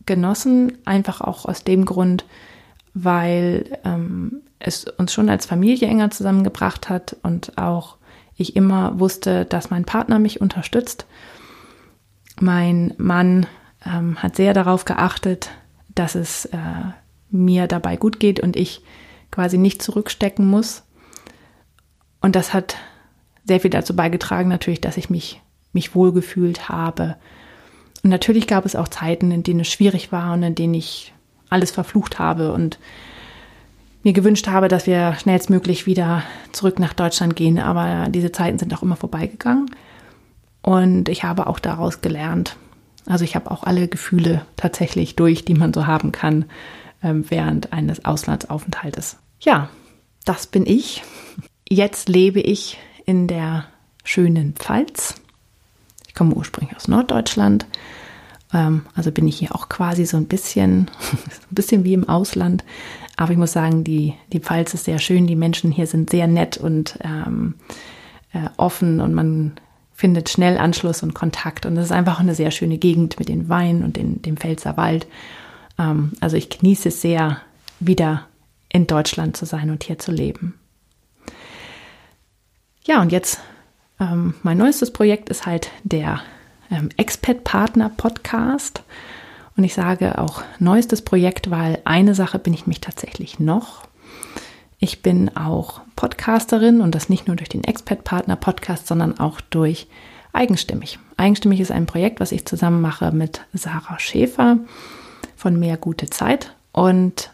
genossen, 0.05 0.77
einfach 0.85 1.21
auch 1.21 1.45
aus 1.45 1.63
dem 1.63 1.85
Grund, 1.85 2.25
weil 2.93 3.79
ähm, 3.83 4.41
es 4.59 4.85
uns 4.85 5.13
schon 5.13 5.29
als 5.29 5.45
Familie 5.45 5.87
enger 5.87 6.11
zusammengebracht 6.11 6.89
hat 6.89 7.17
und 7.23 7.57
auch 7.57 7.97
ich 8.37 8.55
immer 8.55 8.99
wusste, 8.99 9.45
dass 9.45 9.69
mein 9.69 9.85
Partner 9.85 10.19
mich 10.19 10.41
unterstützt. 10.41 11.05
Mein 12.39 12.93
Mann 12.97 13.45
ähm, 13.85 14.21
hat 14.21 14.35
sehr 14.35 14.53
darauf 14.53 14.85
geachtet, 14.85 15.49
dass 15.93 16.15
es 16.15 16.45
äh, 16.45 16.57
mir 17.31 17.67
dabei 17.67 17.95
gut 17.95 18.19
geht 18.19 18.39
und 18.39 18.55
ich 18.55 18.81
quasi 19.35 19.57
nicht 19.57 19.81
zurückstecken 19.81 20.47
muss. 20.47 20.83
Und 22.21 22.35
das 22.35 22.53
hat 22.53 22.77
sehr 23.43 23.59
viel 23.59 23.69
dazu 23.69 23.95
beigetragen, 23.95 24.49
natürlich, 24.49 24.81
dass 24.81 24.97
ich 24.97 25.09
mich, 25.09 25.41
mich 25.73 25.93
wohlgefühlt 25.93 26.69
habe. 26.69 27.17
Und 28.01 28.09
natürlich 28.09 28.47
gab 28.47 28.65
es 28.65 28.75
auch 28.75 28.87
Zeiten, 28.87 29.31
in 29.31 29.43
denen 29.43 29.59
es 29.59 29.67
schwierig 29.67 30.11
war 30.11 30.33
und 30.33 30.41
in 30.41 30.55
denen 30.55 30.73
ich 30.73 31.13
alles 31.49 31.71
verflucht 31.71 32.17
habe 32.17 32.53
und 32.53 32.79
mir 34.03 34.13
gewünscht 34.13 34.47
habe, 34.47 34.67
dass 34.69 34.87
wir 34.87 35.15
schnellstmöglich 35.15 35.85
wieder 35.85 36.23
zurück 36.53 36.79
nach 36.79 36.93
Deutschland 36.93 37.35
gehen. 37.35 37.59
Aber 37.59 38.07
diese 38.09 38.31
Zeiten 38.31 38.57
sind 38.57 38.73
auch 38.73 38.83
immer 38.83 38.95
vorbeigegangen. 38.95 39.69
Und 40.61 41.09
ich 41.09 41.23
habe 41.23 41.47
auch 41.47 41.59
daraus 41.59 42.01
gelernt. 42.01 42.55
Also 43.05 43.25
ich 43.25 43.35
habe 43.35 43.51
auch 43.51 43.63
alle 43.63 43.87
Gefühle 43.87 44.45
tatsächlich 44.55 45.15
durch, 45.15 45.43
die 45.45 45.53
man 45.53 45.73
so 45.73 45.85
haben 45.85 46.11
kann 46.11 46.45
ähm, 47.03 47.25
während 47.29 47.73
eines 47.73 48.05
Auslandsaufenthaltes. 48.05 49.17
Ja, 49.39 49.69
das 50.23 50.47
bin 50.47 50.65
ich. 50.65 51.03
Jetzt 51.69 52.09
lebe 52.09 52.39
ich 52.39 52.77
in 53.05 53.27
der 53.27 53.65
schönen 54.03 54.53
Pfalz. 54.53 55.15
Ich 56.07 56.15
komme 56.15 56.35
ursprünglich 56.35 56.75
aus 56.75 56.87
Norddeutschland 56.87 57.65
ähm, 58.55 58.83
also 58.95 59.11
bin 59.11 59.27
ich 59.27 59.37
hier 59.37 59.53
auch 59.53 59.69
quasi 59.69 60.05
so 60.05 60.17
ein 60.17 60.27
bisschen, 60.27 60.89
ein 61.11 61.55
bisschen 61.55 61.83
wie 61.83 61.93
im 61.93 62.07
Ausland. 62.09 62.63
Aber 63.17 63.31
ich 63.31 63.37
muss 63.37 63.53
sagen, 63.53 63.83
die, 63.83 64.13
die 64.31 64.39
Pfalz 64.39 64.73
ist 64.73 64.85
sehr 64.85 64.99
schön. 64.99 65.27
Die 65.27 65.35
Menschen 65.35 65.71
hier 65.71 65.87
sind 65.87 66.09
sehr 66.09 66.27
nett 66.27 66.57
und 66.57 66.97
ähm, 67.01 67.55
äh, 68.33 68.49
offen 68.57 68.99
und 68.99 69.13
man 69.13 69.53
findet 69.93 70.29
schnell 70.29 70.57
Anschluss 70.57 71.03
und 71.03 71.13
Kontakt. 71.13 71.65
Und 71.65 71.77
es 71.77 71.85
ist 71.85 71.91
einfach 71.91 72.19
eine 72.19 72.35
sehr 72.35 72.51
schöne 72.51 72.77
Gegend 72.77 73.17
mit 73.19 73.29
den 73.29 73.47
Weinen 73.47 73.83
und 73.83 73.95
den, 73.95 74.21
dem 74.21 74.37
Pfälzer 74.37 74.75
Wald. 74.77 75.07
Ähm, 75.77 76.13
also 76.19 76.35
ich 76.35 76.49
genieße 76.49 76.89
es 76.89 77.01
sehr, 77.01 77.41
wieder 77.79 78.27
in 78.75 78.87
Deutschland 78.87 79.37
zu 79.37 79.45
sein 79.45 79.69
und 79.69 79.85
hier 79.85 79.99
zu 79.99 80.11
leben. 80.11 80.59
Ja, 82.83 83.01
und 83.01 83.13
jetzt 83.13 83.39
ähm, 84.01 84.33
mein 84.43 84.57
neuestes 84.57 84.91
Projekt 84.91 85.29
ist 85.29 85.45
halt 85.45 85.71
der 85.85 86.19
ähm, 86.69 86.89
Expat-Partner-Podcast. 86.97 88.83
Und 89.55 89.63
ich 89.63 89.73
sage 89.73 90.17
auch 90.17 90.43
neuestes 90.59 91.01
Projekt, 91.01 91.49
weil 91.49 91.79
eine 91.85 92.15
Sache 92.15 92.37
bin 92.37 92.53
ich 92.53 92.67
mich 92.67 92.81
tatsächlich 92.81 93.39
noch. 93.39 93.87
Ich 94.77 95.01
bin 95.01 95.33
auch 95.37 95.79
Podcasterin 95.95 96.81
und 96.81 96.93
das 96.93 97.07
nicht 97.07 97.27
nur 97.27 97.37
durch 97.37 97.47
den 97.47 97.63
Expat-Partner-Podcast, 97.63 98.87
sondern 98.87 99.21
auch 99.21 99.39
durch 99.39 99.87
Eigenstimmig. 100.33 100.99
Eigenstimmig 101.15 101.61
ist 101.61 101.71
ein 101.71 101.85
Projekt, 101.85 102.19
was 102.19 102.33
ich 102.33 102.45
zusammen 102.45 102.81
mache 102.81 103.13
mit 103.13 103.39
Sarah 103.53 103.99
Schäfer 103.99 104.57
von 105.37 105.57
Mehr 105.57 105.77
Gute 105.77 106.09
Zeit. 106.09 106.53
Und 106.73 107.31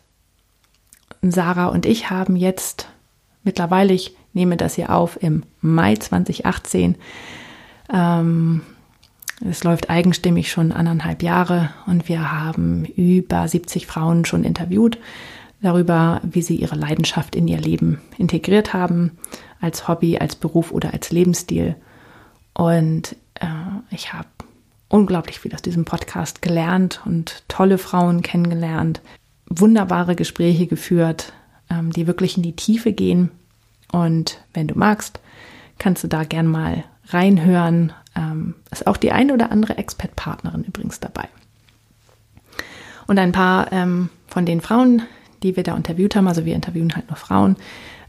Sarah 1.21 1.67
und 1.67 1.86
ich 1.86 2.10
haben 2.10 2.36
jetzt 2.36 2.88
mittlerweile, 3.43 3.93
ich 3.93 4.15
nehme 4.34 4.57
das 4.57 4.75
hier 4.75 4.91
auf 4.91 5.21
im 5.21 5.43
Mai 5.62 5.95
2018, 5.95 6.95
ähm, 7.93 8.62
es 9.43 9.63
läuft 9.63 9.89
eigenstimmig 9.89 10.51
schon 10.51 10.71
anderthalb 10.71 11.23
Jahre 11.23 11.71
und 11.88 12.07
wir 12.07 12.31
haben 12.31 12.86
über 12.86 13.47
70 13.47 13.88
Frauen 13.88 14.25
schon 14.25 14.43
interviewt 14.43 14.99
darüber, 15.62 16.21
wie 16.23 16.41
sie 16.41 16.55
ihre 16.55 16.75
Leidenschaft 16.75 17.36
in 17.36 17.47
ihr 17.47 17.60
Leben 17.60 18.01
integriert 18.17 18.73
haben, 18.73 19.17
als 19.60 19.88
Hobby, 19.88 20.17
als 20.17 20.36
Beruf 20.36 20.71
oder 20.71 20.93
als 20.93 21.12
Lebensstil. 21.12 21.75
Und 22.53 23.15
äh, 23.36 23.47
ich 23.91 24.13
habe 24.13 24.27
unglaublich 24.89 25.39
viel 25.39 25.53
aus 25.53 25.62
diesem 25.62 25.86
Podcast 25.86 26.41
gelernt 26.41 27.01
und 27.05 27.43
tolle 27.47 27.77
Frauen 27.77 28.21
kennengelernt, 28.21 29.01
wunderbare 29.59 30.15
Gespräche 30.15 30.67
geführt, 30.67 31.33
ähm, 31.69 31.91
die 31.91 32.07
wirklich 32.07 32.37
in 32.37 32.43
die 32.43 32.55
Tiefe 32.55 32.93
gehen. 32.93 33.31
Und 33.91 34.43
wenn 34.53 34.67
du 34.67 34.77
magst, 34.77 35.19
kannst 35.77 36.03
du 36.03 36.07
da 36.07 36.23
gern 36.23 36.47
mal 36.47 36.83
reinhören. 37.07 37.93
Ähm, 38.15 38.55
ist 38.71 38.87
auch 38.87 38.97
die 38.97 39.11
eine 39.11 39.33
oder 39.33 39.51
andere 39.51 39.77
Expert-Partnerin 39.77 40.63
übrigens 40.63 40.99
dabei. 40.99 41.27
Und 43.07 43.19
ein 43.19 43.31
paar 43.31 43.71
ähm, 43.71 44.09
von 44.27 44.45
den 44.45 44.61
Frauen, 44.61 45.03
die 45.43 45.55
wir 45.55 45.63
da 45.63 45.75
interviewt 45.75 46.15
haben, 46.15 46.27
also 46.27 46.45
wir 46.45 46.55
interviewen 46.55 46.95
halt 46.95 47.09
nur 47.09 47.17
Frauen, 47.17 47.57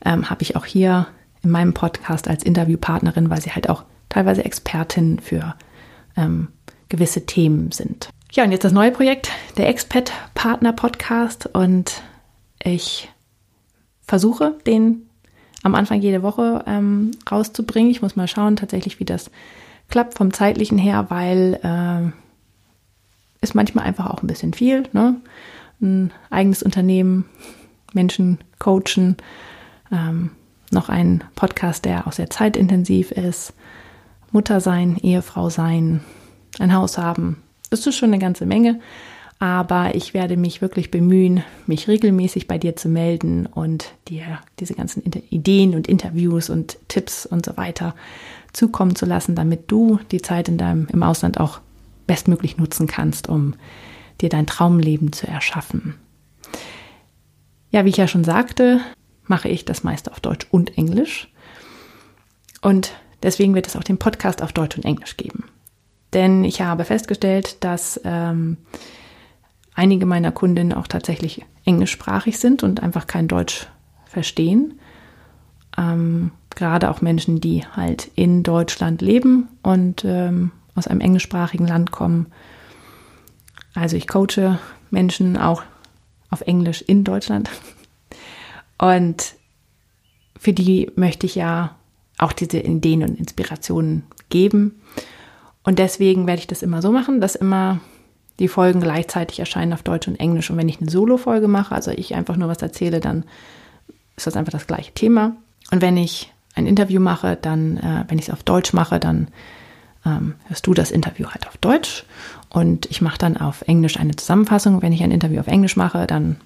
ähm, 0.04 0.30
habe 0.30 0.42
ich 0.42 0.56
auch 0.56 0.64
hier 0.64 1.06
in 1.42 1.50
meinem 1.50 1.74
Podcast 1.74 2.28
als 2.28 2.44
Interviewpartnerin, 2.44 3.30
weil 3.30 3.40
sie 3.40 3.50
halt 3.50 3.68
auch 3.68 3.84
teilweise 4.08 4.44
Expertin 4.44 5.18
für 5.18 5.54
ähm, 6.16 6.48
gewisse 6.88 7.26
Themen 7.26 7.72
sind. 7.72 8.10
Ja, 8.34 8.44
und 8.44 8.50
jetzt 8.50 8.64
das 8.64 8.72
neue 8.72 8.92
Projekt, 8.92 9.30
der 9.58 9.68
Expat 9.68 10.10
Partner 10.32 10.72
Podcast. 10.72 11.50
Und 11.52 12.02
ich 12.64 13.10
versuche, 14.00 14.56
den 14.66 15.06
am 15.62 15.74
Anfang 15.74 16.00
jede 16.00 16.22
Woche 16.22 16.64
ähm, 16.66 17.10
rauszubringen. 17.30 17.90
Ich 17.90 18.00
muss 18.00 18.16
mal 18.16 18.28
schauen, 18.28 18.56
tatsächlich, 18.56 18.98
wie 18.98 19.04
das 19.04 19.30
klappt 19.90 20.14
vom 20.14 20.32
zeitlichen 20.32 20.78
her, 20.78 21.10
weil 21.10 21.60
äh, 21.62 22.10
ist 23.42 23.54
manchmal 23.54 23.84
einfach 23.84 24.06
auch 24.06 24.22
ein 24.22 24.28
bisschen 24.28 24.54
viel. 24.54 24.84
Ne? 24.94 25.20
Ein 25.82 26.10
eigenes 26.30 26.62
Unternehmen, 26.62 27.26
Menschen 27.92 28.38
coachen, 28.58 29.18
ähm, 29.92 30.30
noch 30.70 30.88
ein 30.88 31.22
Podcast, 31.34 31.84
der 31.84 32.06
auch 32.06 32.12
sehr 32.12 32.30
zeitintensiv 32.30 33.10
ist, 33.10 33.52
Mutter 34.30 34.62
sein, 34.62 34.96
Ehefrau 34.96 35.50
sein, 35.50 36.00
ein 36.58 36.74
Haus 36.74 36.96
haben. 36.96 37.42
Das 37.72 37.86
ist 37.86 37.96
schon 37.96 38.10
eine 38.10 38.18
ganze 38.18 38.44
Menge. 38.44 38.80
Aber 39.38 39.94
ich 39.94 40.12
werde 40.12 40.36
mich 40.36 40.60
wirklich 40.60 40.90
bemühen, 40.90 41.42
mich 41.66 41.88
regelmäßig 41.88 42.46
bei 42.46 42.58
dir 42.58 42.76
zu 42.76 42.88
melden 42.88 43.46
und 43.46 43.94
dir 44.08 44.40
diese 44.60 44.74
ganzen 44.74 45.02
Ideen 45.02 45.74
und 45.74 45.88
Interviews 45.88 46.50
und 46.50 46.76
Tipps 46.88 47.24
und 47.24 47.46
so 47.46 47.56
weiter 47.56 47.96
zukommen 48.52 48.94
zu 48.94 49.06
lassen, 49.06 49.34
damit 49.34 49.70
du 49.70 49.98
die 50.10 50.20
Zeit 50.20 50.48
in 50.48 50.58
deinem, 50.58 50.86
im 50.92 51.02
Ausland 51.02 51.40
auch 51.40 51.60
bestmöglich 52.06 52.58
nutzen 52.58 52.86
kannst, 52.86 53.28
um 53.28 53.54
dir 54.20 54.28
dein 54.28 54.46
Traumleben 54.46 55.12
zu 55.12 55.26
erschaffen. 55.26 55.94
Ja, 57.70 57.86
wie 57.86 57.90
ich 57.90 57.96
ja 57.96 58.06
schon 58.06 58.22
sagte, 58.22 58.80
mache 59.24 59.48
ich 59.48 59.64
das 59.64 59.82
meiste 59.82 60.12
auf 60.12 60.20
Deutsch 60.20 60.46
und 60.50 60.76
Englisch. 60.76 61.32
Und 62.60 62.92
deswegen 63.22 63.54
wird 63.54 63.66
es 63.66 63.76
auch 63.76 63.82
den 63.82 63.98
Podcast 63.98 64.42
auf 64.42 64.52
Deutsch 64.52 64.76
und 64.76 64.84
Englisch 64.84 65.16
geben. 65.16 65.44
Denn 66.12 66.44
ich 66.44 66.60
habe 66.60 66.84
festgestellt, 66.84 67.62
dass 67.64 68.00
ähm, 68.04 68.58
einige 69.74 70.06
meiner 70.06 70.32
Kundinnen 70.32 70.72
auch 70.72 70.86
tatsächlich 70.86 71.44
englischsprachig 71.64 72.38
sind 72.38 72.62
und 72.62 72.82
einfach 72.82 73.06
kein 73.06 73.28
Deutsch 73.28 73.66
verstehen. 74.06 74.78
Ähm, 75.78 76.32
gerade 76.54 76.90
auch 76.90 77.00
Menschen, 77.00 77.40
die 77.40 77.64
halt 77.66 78.10
in 78.14 78.42
Deutschland 78.42 79.00
leben 79.00 79.48
und 79.62 80.04
ähm, 80.04 80.52
aus 80.74 80.86
einem 80.86 81.00
englischsprachigen 81.00 81.66
Land 81.66 81.90
kommen. 81.92 82.26
Also 83.74 83.96
ich 83.96 84.06
coache 84.06 84.58
Menschen 84.90 85.36
auch 85.38 85.62
auf 86.30 86.42
Englisch 86.42 86.82
in 86.82 87.04
Deutschland. 87.04 87.50
Und 88.78 89.34
für 90.38 90.52
die 90.52 90.90
möchte 90.96 91.24
ich 91.26 91.36
ja 91.36 91.76
auch 92.18 92.32
diese 92.32 92.58
Ideen 92.58 93.04
und 93.04 93.16
Inspirationen 93.18 94.02
geben. 94.28 94.80
Und 95.64 95.78
deswegen 95.78 96.26
werde 96.26 96.40
ich 96.40 96.46
das 96.46 96.62
immer 96.62 96.82
so 96.82 96.92
machen, 96.92 97.20
dass 97.20 97.34
immer 97.34 97.80
die 98.38 98.48
Folgen 98.48 98.80
gleichzeitig 98.80 99.38
erscheinen 99.38 99.72
auf 99.72 99.82
Deutsch 99.82 100.08
und 100.08 100.18
Englisch. 100.18 100.50
Und 100.50 100.56
wenn 100.56 100.68
ich 100.68 100.80
eine 100.80 100.90
Solo-Folge 100.90 101.48
mache, 101.48 101.74
also 101.74 101.90
ich 101.90 102.14
einfach 102.14 102.36
nur 102.36 102.48
was 102.48 102.62
erzähle, 102.62 103.00
dann 103.00 103.24
ist 104.16 104.26
das 104.26 104.36
einfach 104.36 104.52
das 104.52 104.66
gleiche 104.66 104.92
Thema. 104.92 105.36
Und 105.70 105.80
wenn 105.80 105.96
ich 105.96 106.32
ein 106.54 106.66
Interview 106.66 107.00
mache, 107.00 107.38
dann, 107.40 107.76
äh, 107.78 108.04
wenn 108.08 108.18
ich 108.18 108.28
es 108.28 108.34
auf 108.34 108.42
Deutsch 108.42 108.72
mache, 108.72 108.98
dann 108.98 109.28
ähm, 110.04 110.34
hörst 110.48 110.66
du 110.66 110.74
das 110.74 110.90
Interview 110.90 111.28
halt 111.28 111.46
auf 111.46 111.56
Deutsch 111.58 112.04
und 112.50 112.86
ich 112.90 113.00
mache 113.00 113.18
dann 113.18 113.36
auf 113.36 113.62
Englisch 113.62 113.98
eine 113.98 114.16
Zusammenfassung. 114.16 114.82
Wenn 114.82 114.92
ich 114.92 115.02
ein 115.02 115.12
Interview 115.12 115.40
auf 115.40 115.46
Englisch 115.46 115.76
mache, 115.76 116.06
dann 116.06 116.36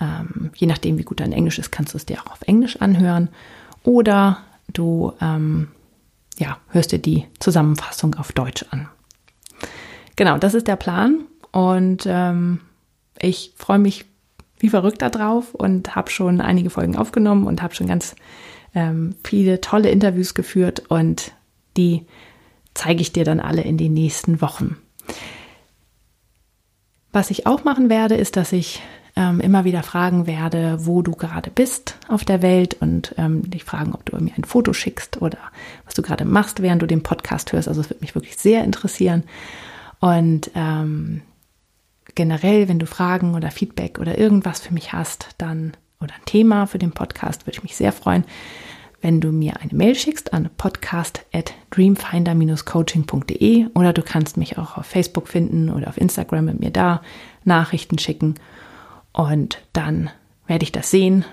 ähm, 0.00 0.50
je 0.54 0.66
nachdem, 0.66 0.98
wie 0.98 1.04
gut 1.04 1.20
dein 1.20 1.32
Englisch 1.32 1.58
ist, 1.58 1.70
kannst 1.70 1.94
du 1.94 1.98
es 1.98 2.06
dir 2.06 2.18
auch 2.20 2.32
auf 2.32 2.42
Englisch 2.42 2.80
anhören. 2.80 3.28
Oder 3.84 4.38
du 4.72 5.12
ähm, 5.20 5.68
ja, 6.38 6.58
hörst 6.68 6.92
dir 6.92 6.98
die 6.98 7.26
Zusammenfassung 7.38 8.14
auf 8.14 8.32
Deutsch 8.32 8.64
an. 8.70 8.88
Genau, 10.16 10.38
das 10.38 10.54
ist 10.54 10.68
der 10.68 10.76
Plan. 10.76 11.26
Und 11.52 12.04
ähm, 12.06 12.60
ich 13.18 13.52
freue 13.56 13.78
mich 13.78 14.04
wie 14.58 14.68
verrückt 14.68 15.02
darauf 15.02 15.54
und 15.54 15.94
habe 15.96 16.10
schon 16.10 16.40
einige 16.40 16.70
Folgen 16.70 16.96
aufgenommen 16.96 17.46
und 17.46 17.62
habe 17.62 17.74
schon 17.74 17.86
ganz 17.86 18.16
ähm, 18.74 19.14
viele 19.24 19.60
tolle 19.60 19.90
Interviews 19.90 20.34
geführt 20.34 20.84
und 20.88 21.32
die 21.76 22.06
zeige 22.74 23.02
ich 23.02 23.12
dir 23.12 23.24
dann 23.24 23.40
alle 23.40 23.62
in 23.62 23.76
den 23.76 23.92
nächsten 23.92 24.40
Wochen. 24.40 24.76
Was 27.12 27.30
ich 27.30 27.46
auch 27.46 27.64
machen 27.64 27.88
werde, 27.88 28.16
ist, 28.16 28.36
dass 28.36 28.52
ich 28.52 28.82
ähm, 29.16 29.40
immer 29.40 29.64
wieder 29.64 29.82
fragen 29.82 30.26
werde, 30.26 30.86
wo 30.86 31.00
du 31.00 31.12
gerade 31.12 31.50
bist 31.50 31.96
auf 32.06 32.24
der 32.24 32.42
Welt 32.42 32.74
und 32.74 33.14
ähm, 33.16 33.50
dich 33.50 33.64
fragen, 33.64 33.94
ob 33.94 34.04
du 34.04 34.16
mir 34.22 34.34
ein 34.36 34.44
Foto 34.44 34.74
schickst 34.74 35.22
oder 35.22 35.38
was 35.86 35.94
du 35.94 36.02
gerade 36.02 36.26
machst, 36.26 36.60
während 36.60 36.82
du 36.82 36.86
den 36.86 37.02
Podcast 37.02 37.52
hörst. 37.52 37.66
Also 37.66 37.80
es 37.80 37.88
würde 37.88 38.02
mich 38.02 38.14
wirklich 38.14 38.36
sehr 38.36 38.62
interessieren. 38.62 39.24
Und 40.00 40.50
ähm, 40.54 41.22
generell, 42.14 42.68
wenn 42.68 42.78
du 42.78 42.86
Fragen 42.86 43.34
oder 43.34 43.50
Feedback 43.50 43.98
oder 43.98 44.18
irgendwas 44.18 44.60
für 44.60 44.74
mich 44.74 44.92
hast, 44.92 45.30
dann 45.38 45.72
oder 45.98 46.14
ein 46.14 46.24
Thema 46.26 46.66
für 46.66 46.78
den 46.78 46.92
Podcast, 46.92 47.46
würde 47.46 47.56
ich 47.56 47.62
mich 47.62 47.74
sehr 47.74 47.92
freuen, 47.92 48.24
wenn 49.00 49.22
du 49.22 49.32
mir 49.32 49.60
eine 49.60 49.72
Mail 49.72 49.94
schickst 49.94 50.34
an 50.34 50.50
podcast 50.58 51.24
at 51.32 51.54
dreamfinder-coaching.de 51.70 53.68
oder 53.74 53.94
du 53.94 54.02
kannst 54.02 54.36
mich 54.36 54.58
auch 54.58 54.76
auf 54.76 54.84
Facebook 54.84 55.28
finden 55.28 55.70
oder 55.70 55.88
auf 55.88 55.96
Instagram 55.96 56.44
mit 56.44 56.60
mir 56.60 56.70
da 56.70 57.00
Nachrichten 57.44 57.98
schicken 57.98 58.34
und 59.16 59.62
dann 59.72 60.10
werde 60.46 60.62
ich 60.62 60.72
das 60.72 60.90
sehen 60.90 61.24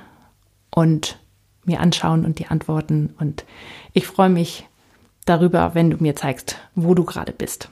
und 0.72 1.20
mir 1.66 1.82
anschauen 1.82 2.26
und 2.26 2.40
die 2.40 2.48
antworten. 2.48 3.14
Und 3.20 3.44
ich 3.92 4.08
freue 4.08 4.30
mich 4.30 4.66
darüber, 5.26 5.76
wenn 5.76 5.90
du 5.90 5.98
mir 5.98 6.16
zeigst, 6.16 6.58
wo 6.76 6.96
du 6.96 7.04
gerade 7.04 7.34
bist. 7.34 7.70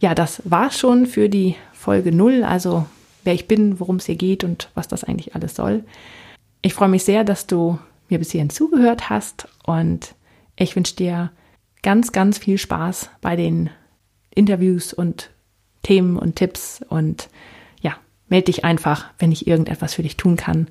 Ja, 0.00 0.14
das 0.14 0.42
war 0.44 0.70
schon 0.70 1.06
für 1.06 1.28
die 1.28 1.56
Folge 1.74 2.10
0, 2.10 2.42
also 2.42 2.86
wer 3.22 3.34
ich 3.34 3.46
bin, 3.46 3.78
worum 3.80 3.96
es 3.96 4.06
hier 4.06 4.16
geht 4.16 4.44
und 4.44 4.70
was 4.74 4.88
das 4.88 5.04
eigentlich 5.04 5.34
alles 5.34 5.54
soll. 5.54 5.84
Ich 6.62 6.72
freue 6.72 6.88
mich 6.88 7.04
sehr, 7.04 7.22
dass 7.22 7.46
du 7.46 7.78
mir 8.08 8.18
bis 8.18 8.30
hierhin 8.30 8.50
zugehört 8.50 9.10
hast 9.10 9.46
und 9.64 10.14
ich 10.56 10.74
wünsche 10.74 10.96
dir 10.96 11.30
ganz, 11.82 12.12
ganz 12.12 12.38
viel 12.38 12.56
Spaß 12.56 13.10
bei 13.20 13.36
den 13.36 13.68
Interviews 14.34 14.94
und 14.94 15.30
Themen 15.82 16.18
und 16.18 16.36
Tipps 16.36 16.82
und 16.88 17.28
Meld 18.34 18.48
dich 18.48 18.64
einfach, 18.64 19.04
wenn 19.20 19.30
ich 19.30 19.46
irgendetwas 19.46 19.94
für 19.94 20.02
dich 20.02 20.16
tun 20.16 20.34
kann. 20.34 20.66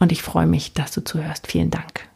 Und 0.00 0.10
ich 0.10 0.22
freue 0.22 0.48
mich, 0.48 0.72
dass 0.72 0.90
du 0.90 1.04
zuhörst. 1.04 1.46
Vielen 1.46 1.70
Dank. 1.70 2.08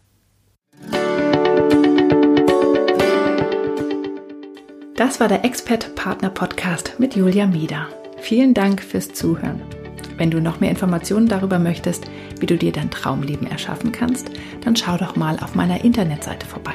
Das 4.96 5.20
war 5.20 5.28
der 5.28 5.44
Expert 5.44 5.94
Partner 5.94 6.30
Podcast 6.30 6.96
mit 6.98 7.14
Julia 7.14 7.46
Mieder. 7.46 7.86
Vielen 8.18 8.52
Dank 8.52 8.82
fürs 8.82 9.12
Zuhören. 9.12 9.62
Wenn 10.16 10.32
du 10.32 10.40
noch 10.40 10.58
mehr 10.58 10.70
Informationen 10.70 11.28
darüber 11.28 11.60
möchtest, 11.60 12.10
wie 12.40 12.46
du 12.46 12.56
dir 12.56 12.72
dein 12.72 12.90
Traumleben 12.90 13.48
erschaffen 13.48 13.92
kannst, 13.92 14.32
dann 14.64 14.74
schau 14.74 14.96
doch 14.96 15.14
mal 15.14 15.38
auf 15.38 15.54
meiner 15.54 15.84
Internetseite 15.84 16.48
vorbei. 16.48 16.74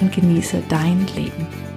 und 0.00 0.12
genieße 0.12 0.62
dein 0.68 1.06
Leben. 1.14 1.67